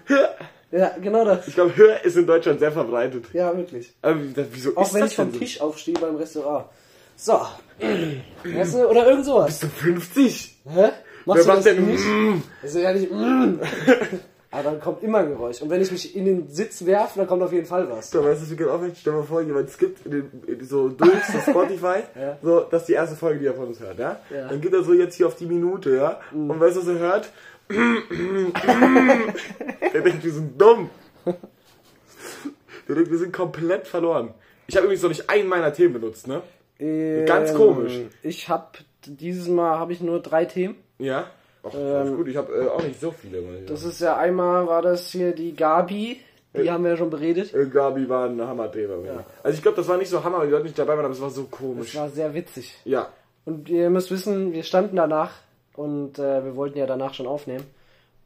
[0.72, 1.48] Ja, genau das.
[1.48, 3.24] Ich glaube, Hör ist in Deutschland sehr verbreitet.
[3.32, 3.94] Ja, wirklich.
[4.02, 5.38] Aber wie- das- wieso Auch ist wenn das ich vom so?
[5.38, 6.66] Tisch aufstehe beim Restaurant.
[7.16, 7.40] So.
[8.44, 9.46] weißt du, oder irgend sowas.
[9.46, 10.58] Bist du 50?
[10.64, 10.70] Hä?
[10.74, 10.92] Wer
[11.24, 11.86] Machst du macht das denn?
[11.86, 12.04] nicht?
[12.04, 12.42] Mm?
[12.62, 13.10] Ist ja nicht.
[14.56, 15.60] Aber dann kommt immer ein Geräusch.
[15.60, 18.08] Und wenn ich mich in den Sitz werfe, dann kommt auf jeden Fall was.
[18.10, 18.96] Da weißt du, wie geht aufhängt?
[18.96, 22.38] Stell mal vor, jemand skippt in den, in so durch so Spotify, Ja.
[22.42, 24.18] so, das ist die erste Folge, die er von uns hört, ja?
[24.30, 24.44] Ja.
[24.46, 24.48] Mhm.
[24.48, 26.20] Dann geht er so jetzt hier auf die Minute, ja?
[26.32, 27.28] Und weißt du, was er hört?
[29.92, 30.88] Der denkt, wir sind dumm.
[32.88, 34.32] Der denkt, wir sind komplett verloren.
[34.68, 36.42] Ich habe übrigens noch nicht einen meiner Themen benutzt, ne?
[37.26, 37.92] Ganz Ähm, komisch.
[38.22, 38.66] Ich habe
[39.06, 40.76] dieses Mal habe ich nur drei Themen.
[40.98, 41.26] Ja?
[41.68, 43.42] Ach, alles gut, ich habe äh, auch nicht so viele.
[43.66, 46.20] Das ist ja einmal war das hier die Gabi,
[46.54, 47.52] die haben wir ja schon beredet.
[47.54, 48.94] äh, Gabi war ein Hammer-Thema.
[49.42, 51.14] Also ich glaube, das war nicht so Hammer, weil die Leute nicht dabei waren, aber
[51.14, 51.94] es war so Das komisch.
[51.96, 52.74] war sehr witzig.
[52.84, 53.08] Ja.
[53.44, 55.32] Und ihr müsst wissen, wir standen danach
[55.74, 57.64] und äh, wir wollten ja danach schon aufnehmen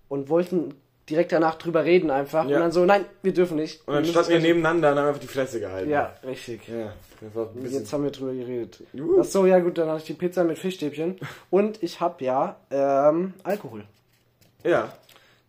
[0.08, 0.74] und wollten
[1.10, 2.56] direkt danach drüber reden einfach Ja.
[2.56, 3.86] und dann so, nein, wir dürfen nicht.
[3.86, 5.90] Und dann standen wir nebeneinander und haben einfach die Fresse gehalten.
[5.90, 6.66] Ja, richtig.
[6.68, 6.92] Ja.
[7.68, 8.82] Jetzt haben wir drüber geredet.
[8.94, 9.18] Juhu.
[9.20, 11.18] Ach so, ja gut, dann hatte ich die Pizza mit Fischstäbchen
[11.50, 13.84] und ich habe ja ähm, Alkohol.
[14.64, 14.92] Ja.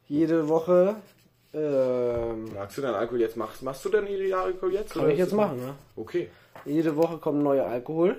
[0.08, 0.96] Jede Woche
[1.54, 3.36] ähm, Magst du deinen Alkohol jetzt?
[3.38, 4.94] Machst, machst du denn den Alkohol jetzt?
[4.94, 5.74] kann ich jetzt machen, ne?
[5.96, 6.30] Okay.
[6.66, 8.16] Jede Woche kommt neuer Alkohol.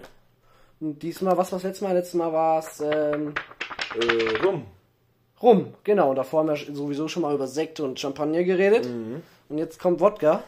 [0.80, 1.94] Und diesmal, was war das letzte Mal?
[1.94, 3.34] Letztes Mal war es ähm,
[4.00, 4.66] Äh, rum.
[5.42, 6.10] Rum, genau.
[6.10, 8.86] Und davor haben wir sowieso schon mal über Sekt und Champagner geredet.
[8.86, 9.22] Mhm.
[9.48, 10.42] Und jetzt kommt Wodka.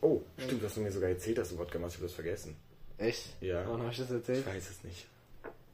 [0.00, 1.94] Oh, stimmt, hast du mir sogar erzählt, dass du Wodka machst.
[1.94, 2.56] Ich hab das vergessen.
[2.98, 3.34] Echt?
[3.40, 3.64] Ja.
[3.66, 4.40] Wann habe ich das erzählt?
[4.40, 5.06] Ich weiß es nicht.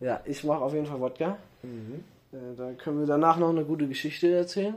[0.01, 1.39] Ja, ich mache auf jeden Fall Wodka.
[1.63, 2.05] Mhm.
[2.33, 4.77] Äh, da können wir danach noch eine gute Geschichte erzählen.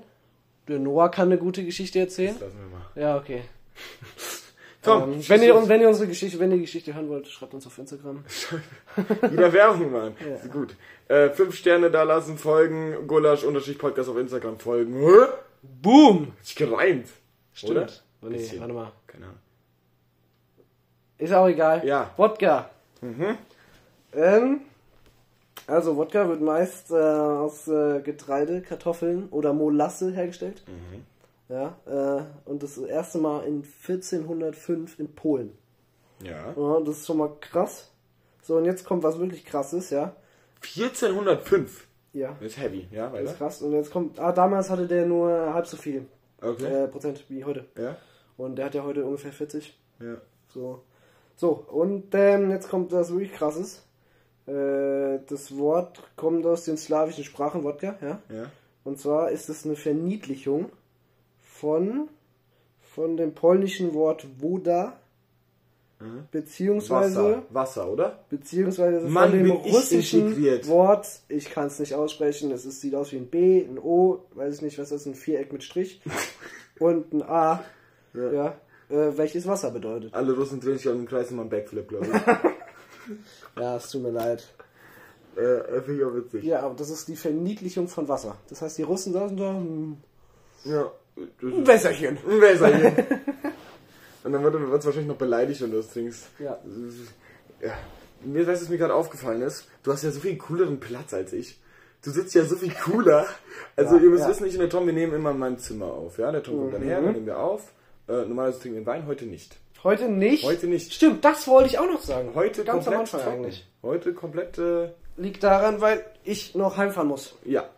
[0.67, 2.35] Der Noah kann eine gute Geschichte erzählen.
[2.39, 2.85] Lassen wir mal.
[2.95, 3.43] Ja, okay.
[4.81, 7.53] Tom, Ähm, wenn, ihr, wenn ihr unsere Geschichte, wenn ihr die Geschichte hören wollt, schreibt
[7.53, 8.23] uns auf Instagram.
[9.29, 10.15] Wieder Werbung, Mann.
[10.27, 10.47] Ja.
[10.51, 10.75] Gut.
[11.07, 14.93] Äh, fünf Sterne da lassen, folgen, Gulasch, Unterstrich Podcast auf Instagram folgen.
[14.99, 15.27] Hä?
[15.61, 16.27] Boom!
[16.37, 17.07] Hat sich gereimt.
[17.53, 17.71] Stimmt.
[17.71, 17.87] Oder?
[18.23, 18.59] Nee, Bisschen.
[18.59, 18.91] warte mal.
[19.07, 19.37] Keine Ahnung.
[21.19, 21.85] Ist auch egal.
[21.85, 22.11] Ja.
[22.17, 22.69] Wodka.
[23.01, 23.37] Mhm.
[24.13, 24.61] Ähm,
[25.67, 30.63] also Wodka wird meist äh, aus äh, Getreide, Kartoffeln oder Molasse hergestellt.
[30.67, 31.05] Mhm.
[31.51, 35.51] Ja, äh, und das erste Mal in 1405 in Polen.
[36.23, 36.53] Ja.
[36.55, 37.91] Ja, das ist schon mal krass.
[38.41, 40.15] So, und jetzt kommt was wirklich krasses, ja.
[40.61, 41.87] 1405.
[42.13, 43.37] Ja, Das ist heavy, ja, das ist weiter.
[43.37, 43.61] krass.
[43.61, 46.05] Und jetzt kommt, ah, damals hatte der nur halb so viel
[46.41, 46.65] Okay.
[46.65, 47.65] äh, Prozent wie heute.
[47.77, 47.95] Ja.
[48.37, 49.77] Und der hat ja heute ungefähr 40.
[49.99, 50.17] Ja.
[50.47, 50.81] So.
[51.35, 53.83] So, und ähm, jetzt kommt das wirklich krasses.
[54.47, 58.21] Äh, das Wort kommt aus den slawischen Sprachen Wodka, ja.
[58.29, 58.45] Ja.
[58.83, 60.69] Und zwar ist es eine Verniedlichung
[61.61, 62.09] von,
[62.81, 64.97] von dem polnischen Wort Woda,
[65.99, 66.23] Mhm.
[66.31, 67.43] beziehungsweise, Wasser.
[67.51, 68.19] Wasser, oder?
[68.31, 70.67] beziehungsweise Mann, von dem ich russischen integriert.
[70.67, 74.25] Wort, ich kann es nicht aussprechen, es ist, sieht aus wie ein B, ein O,
[74.33, 76.01] weiß ich nicht, was das ist, ein Viereck mit Strich
[76.79, 77.63] und ein A,
[78.15, 78.31] Ja.
[78.31, 78.47] ja,
[78.89, 80.11] äh, welches Wasser bedeutet.
[80.15, 82.11] Alle Russen drehen sich um den Kreis und machen Backflip, glaube ich.
[83.61, 84.47] Ja, es tut mir leid.
[85.35, 86.43] äh, finde ich auch witzig.
[86.45, 88.37] Ja, aber das ist die Verniedlichung von Wasser.
[88.49, 89.97] Das heißt, die Russen saßen da, hm,
[90.63, 90.91] Ja.
[91.17, 92.17] Ein Wässerchen.
[92.27, 92.95] ein Wässerchen.
[94.23, 96.27] und dann wird uns wahrscheinlich noch beleidigt, wenn du das trinkst.
[96.39, 96.57] Ja.
[97.61, 97.73] Ja.
[98.23, 99.67] Mir weißt du, was mir gerade aufgefallen ist?
[99.83, 101.59] Du hast ja so viel cooleren Platz als ich.
[102.03, 103.27] Du sitzt ja so viel cooler.
[103.75, 104.29] Also Ja, ihr müsst ja.
[104.29, 106.17] wissen, ich und der Tom, wir nehmen immer in meinem Zimmer auf.
[106.17, 107.71] Ja, der Tom kommt dann her, dann nehmen wir auf.
[108.07, 109.55] Äh, normalerweise trinken wir Wein, heute nicht.
[109.83, 110.43] Heute nicht.
[110.43, 110.93] Heute nicht.
[110.93, 112.31] Stimmt, das wollte ich auch noch sagen.
[112.35, 113.35] Heute ganz am komplett Anfang trocken.
[113.45, 113.67] eigentlich.
[113.81, 117.35] Heute komplett, äh, Liegt daran, weil ich noch heimfahren muss.
[117.45, 117.69] ja.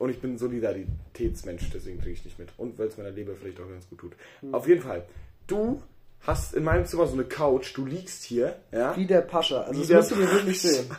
[0.00, 2.48] Und ich bin Solidaritätsmensch, deswegen trinke ich nicht mit.
[2.56, 4.12] Und weil es meiner Leber vielleicht auch ganz gut tut.
[4.40, 4.54] Hm.
[4.54, 5.04] Auf jeden Fall.
[5.46, 5.82] Du
[6.22, 8.96] hast in meinem Zimmer so eine Couch, du liegst hier, ja.
[8.96, 9.60] Wie der Pascha.
[9.60, 10.90] Also Wie das musst du dir wirklich sehen.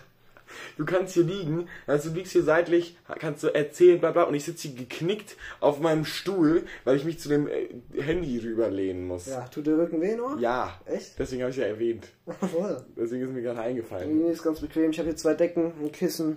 [0.77, 4.33] Du kannst hier liegen, also du liegst hier seitlich, kannst du erzählen, bla bla, und
[4.33, 9.07] ich sitze hier geknickt auf meinem Stuhl, weil ich mich zu dem äh, Handy rüberlehnen
[9.07, 9.27] muss.
[9.27, 10.37] Ja, tut der Rücken weh nur?
[10.39, 10.77] Ja.
[10.85, 11.17] Echt?
[11.17, 12.09] Deswegen habe ich ja erwähnt.
[12.51, 12.83] Voll.
[12.97, 14.23] Deswegen ist mir gerade eingefallen.
[14.23, 14.91] Nee, ist ganz bequem.
[14.91, 16.35] Ich habe hier zwei Decken, ein Kissen.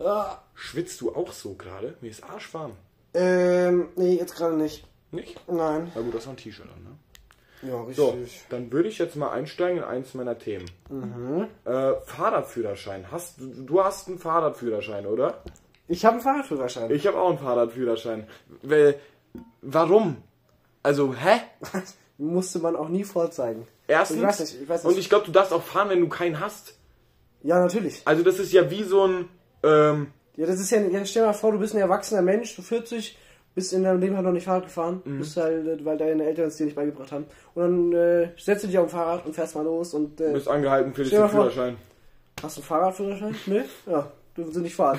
[0.00, 1.96] Ah, Schwitzt du auch so gerade?
[2.00, 2.72] Mir ist arschwarm.
[3.14, 4.84] ähm, nee, jetzt gerade nicht.
[5.10, 5.38] Nicht?
[5.48, 5.90] Nein.
[5.94, 7.70] Na gut, das war ein T-Shirt an, ne?
[7.70, 7.96] Ja, richtig.
[7.96, 8.18] So,
[8.50, 10.68] dann würde ich jetzt mal einsteigen in eins meiner Themen.
[10.90, 11.46] Mhm.
[11.64, 13.10] Äh, Fahrradführerschein.
[13.12, 15.42] Hast, du, du hast einen Fahrradführerschein, oder?
[15.86, 16.90] Ich habe einen Fahrradführerschein.
[16.90, 18.26] Ich habe auch einen Fahrradführerschein.
[18.62, 18.98] Weil,
[19.60, 20.16] warum?
[20.82, 21.40] Also, hä?
[22.18, 23.68] Musste man auch nie vorzeigen.
[23.86, 24.18] Erstens.
[24.18, 24.92] Ich weiß nicht, ich weiß nicht.
[24.92, 26.74] Und ich glaube, du darfst auch fahren, wenn du keinen hast.
[27.42, 28.02] Ja, natürlich.
[28.04, 29.28] Also das ist ja wie so ein.
[29.62, 32.56] Ähm, Ja, das ist ja, ja, stell dir mal vor, du bist ein erwachsener Mensch,
[32.56, 33.18] du 40,
[33.54, 35.18] bist in deinem Leben halt noch nicht Fahrrad gefahren, Mhm.
[35.18, 37.26] bist halt, äh, weil deine Eltern es dir nicht beigebracht haben.
[37.54, 40.32] Und dann äh, setzt du dich auf ein Fahrrad und fährst mal los und äh,
[40.32, 41.76] bist angehalten für den Führerschein.
[42.42, 43.34] hast du einen Fahrradführerschein?
[43.46, 43.60] Nö?
[43.86, 44.98] Ja, du willst nicht fahren.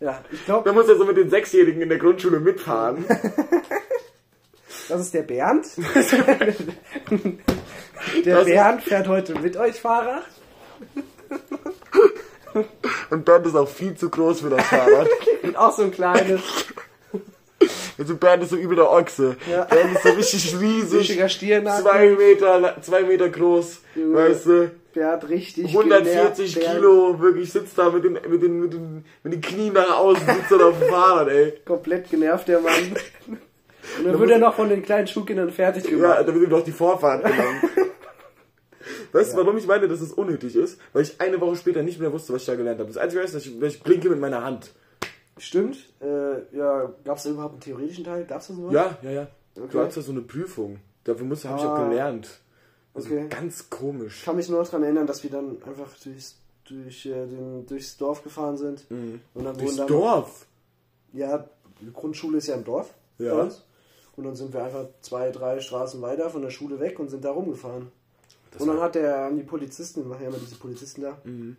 [0.00, 3.04] Ja, ich glaube, Da muss er so mit den Sechsjährigen in der Grundschule mitfahren.
[4.88, 5.66] das ist der Bernd.
[8.24, 10.24] der Das Bernd fährt heute mit euch Fahrrad.
[13.10, 15.08] Und Bernd ist auch viel zu groß für das Fahrrad.
[15.42, 16.40] Und auch so ein kleines,
[17.98, 19.36] Also Bernd ist so übel der Ochse.
[19.50, 19.64] Ja.
[19.64, 21.00] Bernd ist so richtig riesig.
[21.00, 21.82] richtiger Stirnacken.
[21.82, 23.80] Zwei Meter, zwei Meter groß.
[23.94, 24.14] Junge.
[24.14, 24.70] Weißt du?
[24.92, 26.54] Bernd richtig 140 genervt.
[26.54, 29.98] Bernd Kilo, wirklich sitzt da mit den, mit den, mit den, mit den Knien nach
[29.98, 31.52] außen, sitzt er auf dem Fahrrad, ey.
[31.64, 32.94] Komplett genervt, der Mann.
[33.98, 36.18] Und dann wird er noch von den kleinen Schulkindern fertig gemacht.
[36.18, 37.60] Ja, da wird ihm doch die Vorfahrt genommen.
[39.14, 40.78] Weißt du, warum ich meine, dass es unnötig ist?
[40.92, 42.88] Weil ich eine Woche später nicht mehr wusste, was ich da gelernt habe.
[42.88, 44.72] Das Einzige ist, dass ich, dass ich blinke mit meiner Hand.
[45.38, 45.76] Stimmt.
[46.00, 48.24] Äh, ja, gab es da überhaupt einen theoretischen Teil?
[48.24, 48.72] Gab es da sowas?
[48.74, 49.26] Ja, ja, ja.
[49.54, 49.78] Du Okay.
[49.78, 50.78] hast ja so eine Prüfung.
[51.04, 51.88] Dafür musst, habe ich auch Ah.
[51.88, 52.40] gelernt.
[52.92, 53.26] Also Okay.
[53.28, 54.24] ganz Ich komisch.
[54.24, 58.22] kann mich nur daran erinnern, dass wir dann einfach durchs, durch, äh, den, durchs Dorf
[58.22, 58.84] gefahren sind.
[58.90, 59.58] Und dann Mhm.
[59.58, 60.46] Durchs dann, Dorf.
[61.12, 61.48] Ja,
[61.80, 62.92] die Grundschule ist ja im Dorf.
[63.18, 63.48] Ja.
[64.16, 67.24] Und dann sind wir einfach zwei, drei Straßen weiter von der Schule weg und sind
[67.24, 67.90] da rumgefahren.
[68.58, 71.56] Und dann hat der, haben die Polizisten, wir machen ja immer diese Polizisten da, Mhm.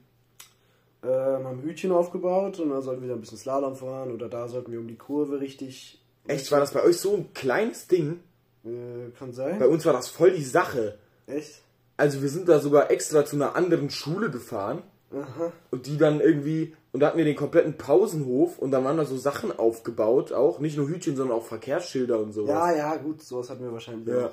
[1.04, 1.10] ähm,
[1.46, 4.72] haben Hütchen aufgebaut und dann sollten wir da ein bisschen Slalom fahren oder da sollten
[4.72, 6.02] wir um die Kurve richtig.
[6.28, 8.20] Echt, war das bei euch so ein kleines Ding?
[8.64, 9.60] Äh, kann sein.
[9.60, 10.98] Bei uns war das voll die Sache.
[11.28, 11.62] Echt?
[11.98, 14.82] Also wir sind da sogar extra zu einer anderen Schule gefahren
[15.14, 15.52] Aha.
[15.72, 19.04] und die dann irgendwie und da hatten wir den kompletten Pausenhof und da waren da
[19.06, 22.50] so Sachen aufgebaut, auch nicht nur Hütchen, sondern auch Verkehrsschilder und sowas.
[22.50, 24.08] Ja, ja, gut, sowas hatten wir wahrscheinlich.
[24.16, 24.32] Ja.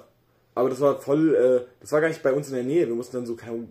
[0.55, 2.87] Aber das war voll, äh, das war gar nicht bei uns in der Nähe.
[2.87, 3.69] Wir mussten dann so keine,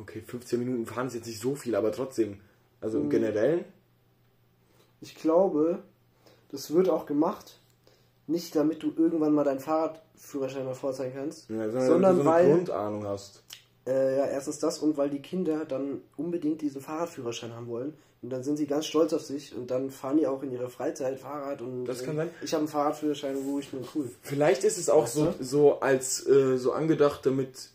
[0.00, 2.40] okay, 15 Minuten fahren ist jetzt nicht so viel, aber trotzdem,
[2.80, 3.04] also Mhm.
[3.04, 3.64] im Generellen.
[5.00, 5.80] Ich glaube,
[6.50, 7.58] Das wird auch gemacht.
[8.26, 12.28] Nicht damit du irgendwann mal deinen Fahrradführerschein mal vorzeigen kannst, Ja, sondern, sondern du so
[12.28, 13.42] eine weil Grundahnung hast.
[13.86, 17.92] äh, ja, erstens das und weil die Kinder dann unbedingt diesen Fahrradführerschein haben wollen.
[18.20, 20.68] Und dann sind sie ganz stolz auf sich und dann fahren die auch in ihrer
[20.68, 22.30] Freizeit Fahrrad und Das kann äh, sein.
[22.42, 24.10] ich habe einen Fahrradführerschein, wo ich mir cool.
[24.22, 25.44] Vielleicht ist es auch Weißt so, du?
[25.44, 27.70] so als äh, so angedacht, damit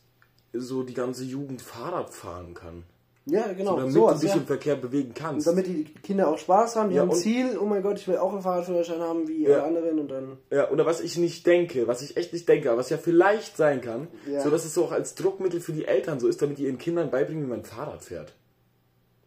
[0.52, 2.84] so die ganze Jugend Fahrrad fahren kann.
[3.26, 3.72] Ja, genau.
[3.72, 4.42] so, damit sowas, du dich ja.
[4.42, 5.48] im Verkehr bewegen Und kannst.
[5.48, 7.98] damit die Kinder auch Spaß haben, die Ja, haben ein und- Ziel, oh mein Gott,
[7.98, 9.60] ich will auch einen Fahrradführerschein haben wie Ja.
[9.64, 10.38] alle anderen und dann.
[10.52, 13.56] Ja, oder was ich nicht denke, was ich echt nicht denke, aber was ja vielleicht
[13.56, 14.42] sein kann, Ja.
[14.42, 16.78] so dass es so auch als Druckmittel für die Eltern so ist, damit die ihren
[16.78, 18.34] Kindern beibringen, wie man Fahrrad fährt.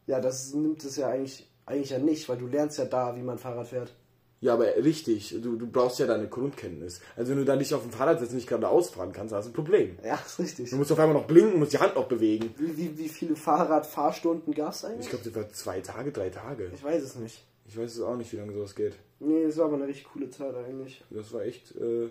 [0.06, 3.22] Ja, das nimmt es ja eigentlich, eigentlich ja nicht, weil du lernst ja da, wie
[3.22, 3.92] man Fahrrad fährt.
[4.40, 7.00] Ja, aber richtig, du, du brauchst ja deine Grundkenntnis.
[7.16, 9.46] Also wenn du da nicht auf dem Fahrrad sitzt und nicht geradeaus fahren kannst, hast
[9.46, 9.98] du ein Problem.
[10.04, 10.70] Ja, ist richtig.
[10.70, 12.54] Du musst auf einmal noch blinken, musst die Hand noch bewegen.
[12.58, 15.06] Wie, wie, wie viele Fahrradfahrstunden gab es eigentlich?
[15.06, 16.70] Ich glaube, das war zwei Tage, drei Tage.
[16.74, 17.44] Ich weiß es nicht.
[17.66, 18.94] Ich weiß es auch nicht, wie lange sowas geht.
[19.18, 21.02] Nee, es war aber eine richtig coole Zeit eigentlich.
[21.10, 22.08] Das war echt, äh,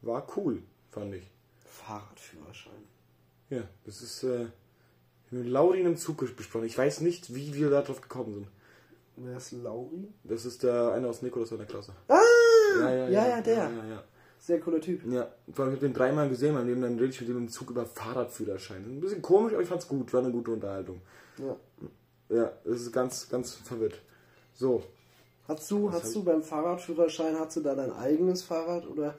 [0.00, 1.30] war cool, fand ich.
[1.66, 2.72] Fahrradführerschein.
[3.50, 4.46] Ja, das ist äh,
[5.30, 6.66] mit Laurin im Zug besprochen.
[6.66, 8.48] Ich weiß nicht, wie wir da drauf gekommen sind.
[9.16, 10.08] Wer ist Lauri?
[10.24, 11.92] Das ist der eine aus Nikolas in der Klasse.
[12.06, 12.18] Ah!
[12.80, 13.54] Ja, ja, ja, der.
[13.54, 14.04] Ja, ja, ja.
[14.38, 15.04] Sehr cooler Typ.
[15.10, 17.38] Ja, vor allem, ich habe den dreimal gesehen, mein Leben, dann rede ich mit dem
[17.38, 18.84] im Zug über Fahrradführerschein.
[18.84, 21.00] Ein bisschen komisch, aber ich fand's gut, war eine gute Unterhaltung.
[21.38, 21.56] Ja.
[22.28, 24.00] Ja, das ist ganz, ganz verwirrt.
[24.54, 24.84] So,
[25.48, 29.14] Hast du, Was hast du beim Fahrradführerschein, hast du da dein eigenes Fahrrad oder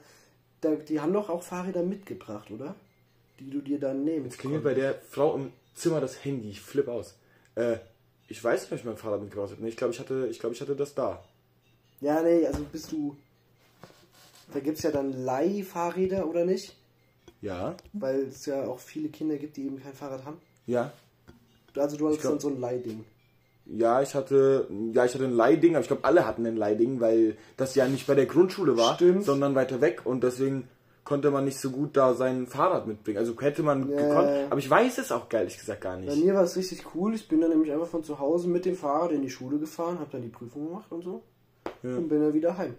[0.60, 2.76] da, die haben doch auch Fahrräder mitgebracht, oder?
[3.40, 6.60] Die du dir dann nehmen jetzt klingelt bei der Frau im Zimmer das Handy, ich
[6.60, 7.16] flipp aus.
[7.54, 7.78] Äh,
[8.28, 9.62] ich weiß nicht, ob ich mein Fahrrad mitgebracht habe.
[9.62, 11.22] Nee, ich glaube, ich hatte, ich glaube, ich hatte das da.
[12.00, 13.16] Ja, nee, also bist du.
[14.52, 16.76] Da gibt es ja dann Leihfahrräder, oder nicht?
[17.40, 20.38] Ja, Weil es ja auch viele Kinder gibt, die eben kein Fahrrad haben.
[20.66, 20.92] ja,
[21.76, 23.04] Also du hast glaub- dann so ein Leihding.
[23.66, 27.00] Ja, ich hatte, ja, ich hatte ein Leihding, aber ich glaube, alle hatten ein Leihding,
[27.00, 29.24] weil das ja nicht bei der Grundschule war, Stimmt.
[29.24, 30.68] sondern weiter weg und deswegen
[31.10, 33.18] konnte man nicht so gut da sein Fahrrad mitbringen.
[33.18, 33.96] Also hätte man Ja.
[33.96, 36.24] gekonnt, aber ich weiß es auch ehrlich gesagt gar Bei nicht.
[36.24, 37.16] mir war es richtig cool.
[37.16, 39.98] Ich bin dann nämlich einfach von zu Hause mit dem Fahrrad in die Schule gefahren,
[39.98, 41.24] habe dann die Prüfung gemacht und so.
[41.82, 41.96] Ja.
[41.96, 42.76] Und bin dann wieder heim.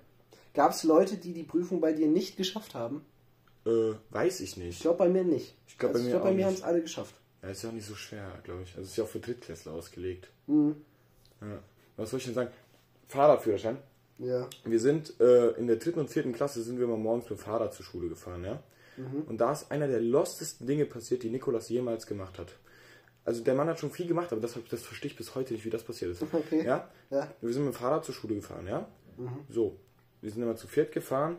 [0.54, 3.04] Gab es Leute, die die Prüfung bei dir nicht geschafft haben?
[3.66, 4.82] Äh, weiß ich Ich nicht.
[4.82, 5.58] glaube bei mir nicht.
[5.68, 7.14] Ich glaub, bei also, mir ich glaub, bei mir haben es alle geschafft.
[7.44, 8.70] Ja, ist ja auch nicht so schwer, glaube ich.
[8.78, 10.30] Also ist ja auch für Drittklässler ausgelegt.
[10.48, 10.78] Mhm.
[11.42, 11.60] Ja.
[11.98, 12.50] Was soll ich denn sagen?
[13.10, 13.78] Fahrradführerschein.
[14.22, 14.48] Ja.
[14.66, 17.44] Wir sind äh, in der dritten und vierten Klasse sind wir mal morgens mit dem
[17.44, 18.62] Fahrrad zur Schule gefahren, ja.
[19.28, 22.56] Und da ist einer der lostesten Dinge passiert, die Nikolas jemals gemacht hat.
[23.24, 25.66] Also der Mann hat schon viel gemacht, aber das, das verstehe ich bis heute nicht,
[25.66, 26.24] wie das passiert ist.
[26.34, 26.66] Okay.
[26.66, 26.90] Ja?
[27.10, 27.28] Ja.
[27.42, 28.88] Wir sind mit dem Fahrrad zur Schule gefahren, ja?
[29.50, 29.78] So,
[30.22, 31.38] wir sind immer zu viert gefahren.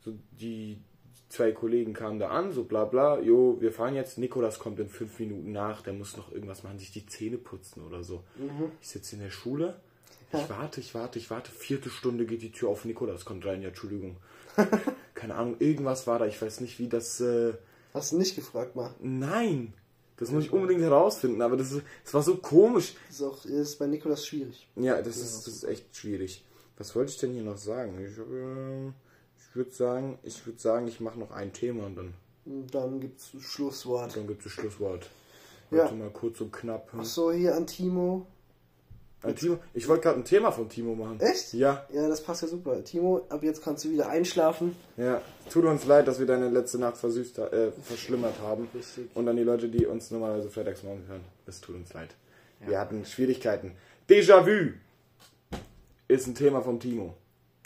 [0.00, 0.78] So, die
[1.28, 4.88] zwei Kollegen kamen da an, so bla bla, jo, wir fahren jetzt, Nikolas kommt in
[4.88, 8.24] fünf Minuten nach, der muss noch irgendwas machen, sich die Zähne putzen oder so.
[8.80, 9.80] Ich sitze in der Schule,
[10.32, 13.62] ich warte, ich warte, ich warte, vierte Stunde geht die Tür auf, Nikolas kommt rein,
[13.62, 14.16] ja, Entschuldigung.
[15.14, 17.54] Keine Ahnung, irgendwas war da, ich weiß nicht, wie das, äh,
[17.92, 18.94] Hast du nicht gefragt, mal.
[19.00, 19.72] nein,
[20.16, 22.94] das muss ich unbedingt herausfinden, aber das, ist, das war so komisch.
[23.08, 24.68] Das ist, auch, ist bei Nikolas schwierig.
[24.76, 26.44] Ja, das ist, das ist echt schwierig.
[26.76, 27.94] Was wollte ich denn hier noch sagen?
[27.98, 28.88] Ich, äh,
[29.38, 32.14] ich würde sagen, ich würde sagen, ich mache noch ein Thema und dann,
[32.70, 34.16] dann gibt es Schlusswort.
[34.16, 35.08] dann gibt es Schlusswort.
[35.70, 35.84] Ja.
[35.84, 36.90] Heute mal kurz und knapp.
[36.96, 38.26] Ach so, hier an Timo.
[39.22, 41.20] Äh, Timo, ich wollte gerade ein Thema von Timo machen.
[41.20, 41.52] Echt?
[41.52, 42.82] Ja, Ja, das passt ja super.
[42.84, 44.74] Timo, ab jetzt kannst du wieder einschlafen.
[44.96, 45.20] ja.
[45.50, 48.68] Tut uns leid, dass wir deine letzte Nacht versüßt, äh, verschlimmert haben.
[48.74, 49.08] Richtig.
[49.14, 51.22] Und an die Leute, die uns normalerweise freitags morgen hören.
[51.46, 52.10] Es tut uns leid.
[52.66, 53.72] Wir hatten Schwierigkeiten.
[54.08, 54.74] Déjà-vu
[56.08, 57.14] ist ein Thema von Timo.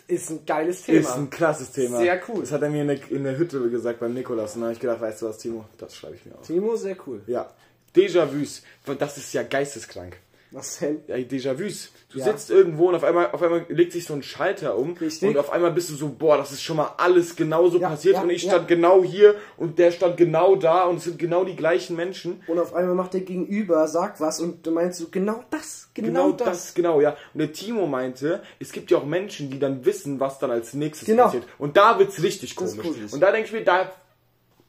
[0.07, 1.99] Ist ein geiles Ist ein krasses Thema.
[1.99, 2.41] Sehr cool.
[2.41, 4.55] Das hat er mir in der, in der Hütte gesagt beim Nikolas.
[4.55, 6.47] Und da habe ich gedacht, weißt du was, Timo, das schreibe ich mir auf.
[6.47, 7.23] Timo, sehr cool.
[7.27, 7.51] Ja.
[7.95, 8.63] Déjà-vus.
[8.99, 10.19] Das ist ja geisteskrank.
[10.57, 11.03] Was denn?
[11.09, 11.89] Ja, Déjà-vus.
[12.13, 12.27] Du Ja.
[12.27, 14.93] sitzt irgendwo und auf einmal, auf einmal legt sich so ein Schalter um.
[14.93, 15.29] Richtig.
[15.29, 18.15] Und auf einmal bist du so, boah, das ist schon mal alles genauso Ja, passiert.
[18.15, 21.45] ja, und ich stand genau hier und der stand genau da und es sind genau
[21.45, 22.41] die gleichen Menschen.
[22.47, 26.31] Und auf einmal macht der Gegenüber, sagt was und du meinst du genau das, genau,
[26.31, 26.73] das.
[26.75, 27.17] genau, ja.
[27.33, 30.73] Und der Timo meinte, es gibt ja auch Menschen, die dann wissen, was dann als
[30.73, 31.25] nächstes Genau.
[31.25, 31.49] passiert.
[31.59, 32.87] Und da wird's richtig Das ist komisch.
[32.93, 33.13] gruselig.
[33.13, 33.91] Und da denke ich mir, da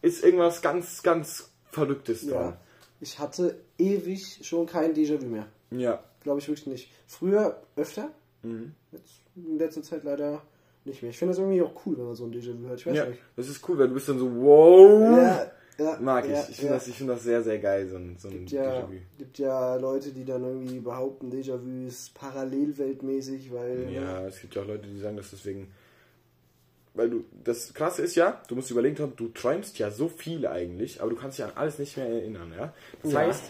[0.02, 2.44] ist irgendwas ganz, ganz Verrücktes dran.
[2.44, 2.58] Ja.
[3.02, 5.46] Ich hatte ewig schon kein Déjà-vu mehr.
[5.72, 6.04] Ja.
[6.22, 6.92] Glaube ich wirklich nicht.
[7.08, 8.10] Früher öfter.
[8.44, 8.74] Mhm.
[8.92, 10.42] Jetzt in letzter Zeit leider
[10.86, 11.12] nicht mehr.
[11.12, 12.80] Ich finde das irgendwie auch cool, wenn man so ein Déjà-vu hat.
[12.80, 13.20] Ich weiß Ja, nicht.
[13.36, 15.02] das ist cool, weil du bist dann so, wow.
[15.18, 16.32] Ja, ja, Mag ich.
[16.32, 16.74] ja, ich finde ja.
[16.76, 18.94] das, ich find das sehr, sehr geil, so ein, so ein gibt ja, Déjà-vu.
[19.18, 24.62] gibt ja Leute, die dann irgendwie behaupten, Déjà-vu ist parallelweltmäßig, weil Ja, es gibt ja
[24.62, 25.72] auch Leute, die sagen das deswegen.
[26.94, 30.48] Weil du, das Krasse ist ja, du musst überlegen haben, du träumst ja so viel
[30.48, 32.74] eigentlich, aber du kannst dich an alles nicht mehr erinnern, ja.
[33.04, 33.44] Das heißt,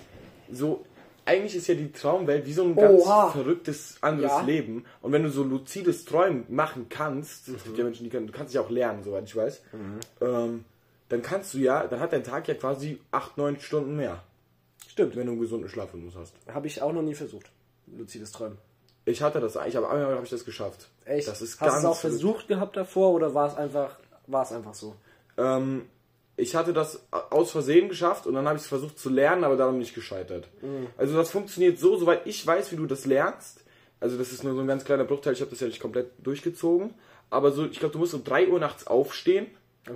[0.52, 0.84] so
[1.26, 3.30] eigentlich ist ja die Traumwelt wie so ein ganz Oha.
[3.32, 4.42] verrücktes anderes Ja.
[4.42, 4.86] Leben.
[5.02, 7.56] Und wenn du so luzides Träumen machen kannst, Mhm.
[7.56, 9.62] es gibt ja Menschen, die können, du kannst dich auch lernen, soweit ich weiß,
[10.22, 10.66] ähm,
[11.10, 14.24] dann kannst du ja, dann hat dein Tag ja quasi 8, 9 Stunden mehr.
[14.88, 15.16] Stimmt.
[15.16, 16.34] Wenn du einen gesunden Schlafrhythmus hast.
[16.54, 17.50] Habe ich auch noch nie versucht.
[17.88, 18.58] Luzides Träumen.
[19.08, 20.88] Ich hatte das, ich habe einmal habe ich das geschafft.
[21.06, 21.28] Echt?
[21.28, 24.52] Das ist Hast du es auch versucht gehabt davor oder war es einfach, war es
[24.52, 24.96] einfach so?
[25.38, 25.84] Ähm,
[26.38, 29.56] ich hatte das aus Versehen geschafft und dann habe ich es versucht zu lernen, aber
[29.56, 30.50] daran nicht gescheitert.
[30.62, 30.88] Mhm.
[30.98, 33.64] Also das funktioniert so, soweit ich weiß, wie du das lernst.
[34.00, 36.12] Also das ist nur so ein ganz kleiner Bruchteil, ich habe das ja nicht komplett
[36.20, 36.94] durchgezogen.
[37.30, 39.48] Aber so, ich glaube, du musst um 3 Uhr nachts aufstehen.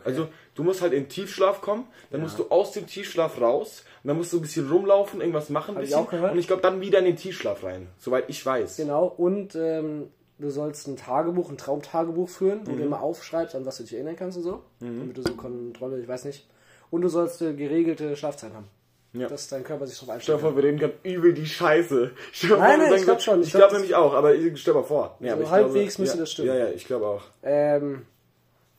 [0.05, 4.09] Also du musst halt in Tiefschlaf kommen, dann musst du aus dem Tiefschlaf raus und
[4.09, 5.75] dann musst du ein bisschen rumlaufen, irgendwas machen.
[5.75, 8.45] Ein ich bisschen, auch und ich glaube dann wieder in den Tiefschlaf rein, soweit ich
[8.45, 8.77] weiß.
[8.77, 12.67] Genau, und ähm, du sollst ein Tagebuch, ein Traumtagebuch führen, Mhm.
[12.67, 14.63] wo du immer aufschreibst, an was du dich erinnern kannst und so.
[14.79, 16.47] Damit du so Kontrolle, ich weiß nicht.
[16.89, 18.65] Und du sollst äh, geregelte Schlafzeit haben.
[19.13, 19.27] Ja.
[19.27, 20.37] Dass dein Körper sich Stell einstellt.
[20.37, 22.11] dir vor, wir reden gerade übel die Scheiße.
[22.31, 23.41] Stell dir Nein, nein, ich glaub so- schon.
[23.41, 25.17] Ich glaub, glaube das- nämlich auch, aber ich stell mal vor.
[25.19, 26.47] Aber ich halbwegs glaube, müsste ja, das stimmen.
[26.49, 27.23] Ja, ja, ich glaube auch.
[27.43, 28.05] Ähm,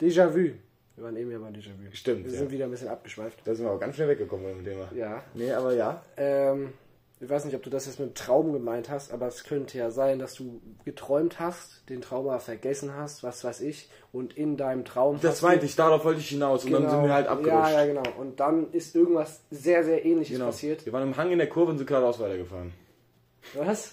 [0.01, 0.53] Déjà-vu.
[0.97, 1.91] Wir waren eben ja bei Déjà-vu.
[1.93, 2.39] Stimmt, Wir ja.
[2.39, 3.39] sind wieder ein bisschen abgeschweift.
[3.45, 4.89] Da sind wir aber ganz schnell weggekommen mit dem Thema.
[4.95, 5.23] Ja.
[5.35, 6.03] Nee, aber ja.
[6.17, 6.73] Ähm,
[7.23, 9.91] ich weiß nicht, ob du das jetzt mit Traum gemeint hast, aber es könnte ja
[9.91, 14.57] sein, dass du geträumt hast, den Traum aber vergessen hast, was weiß ich, und in
[14.57, 15.19] deinem Traum.
[15.21, 16.65] Das meinte ich, darauf wollte ich hinaus.
[16.65, 17.73] Und dann sind wir halt abgerutscht.
[17.73, 18.03] Ja, ja, genau.
[18.19, 20.47] Und dann ist irgendwas sehr, sehr ähnliches Genau.
[20.47, 20.87] passiert.
[20.87, 22.73] Wir waren im Hang in der Kurve und sind geradeaus weitergefahren.
[23.55, 23.93] Was?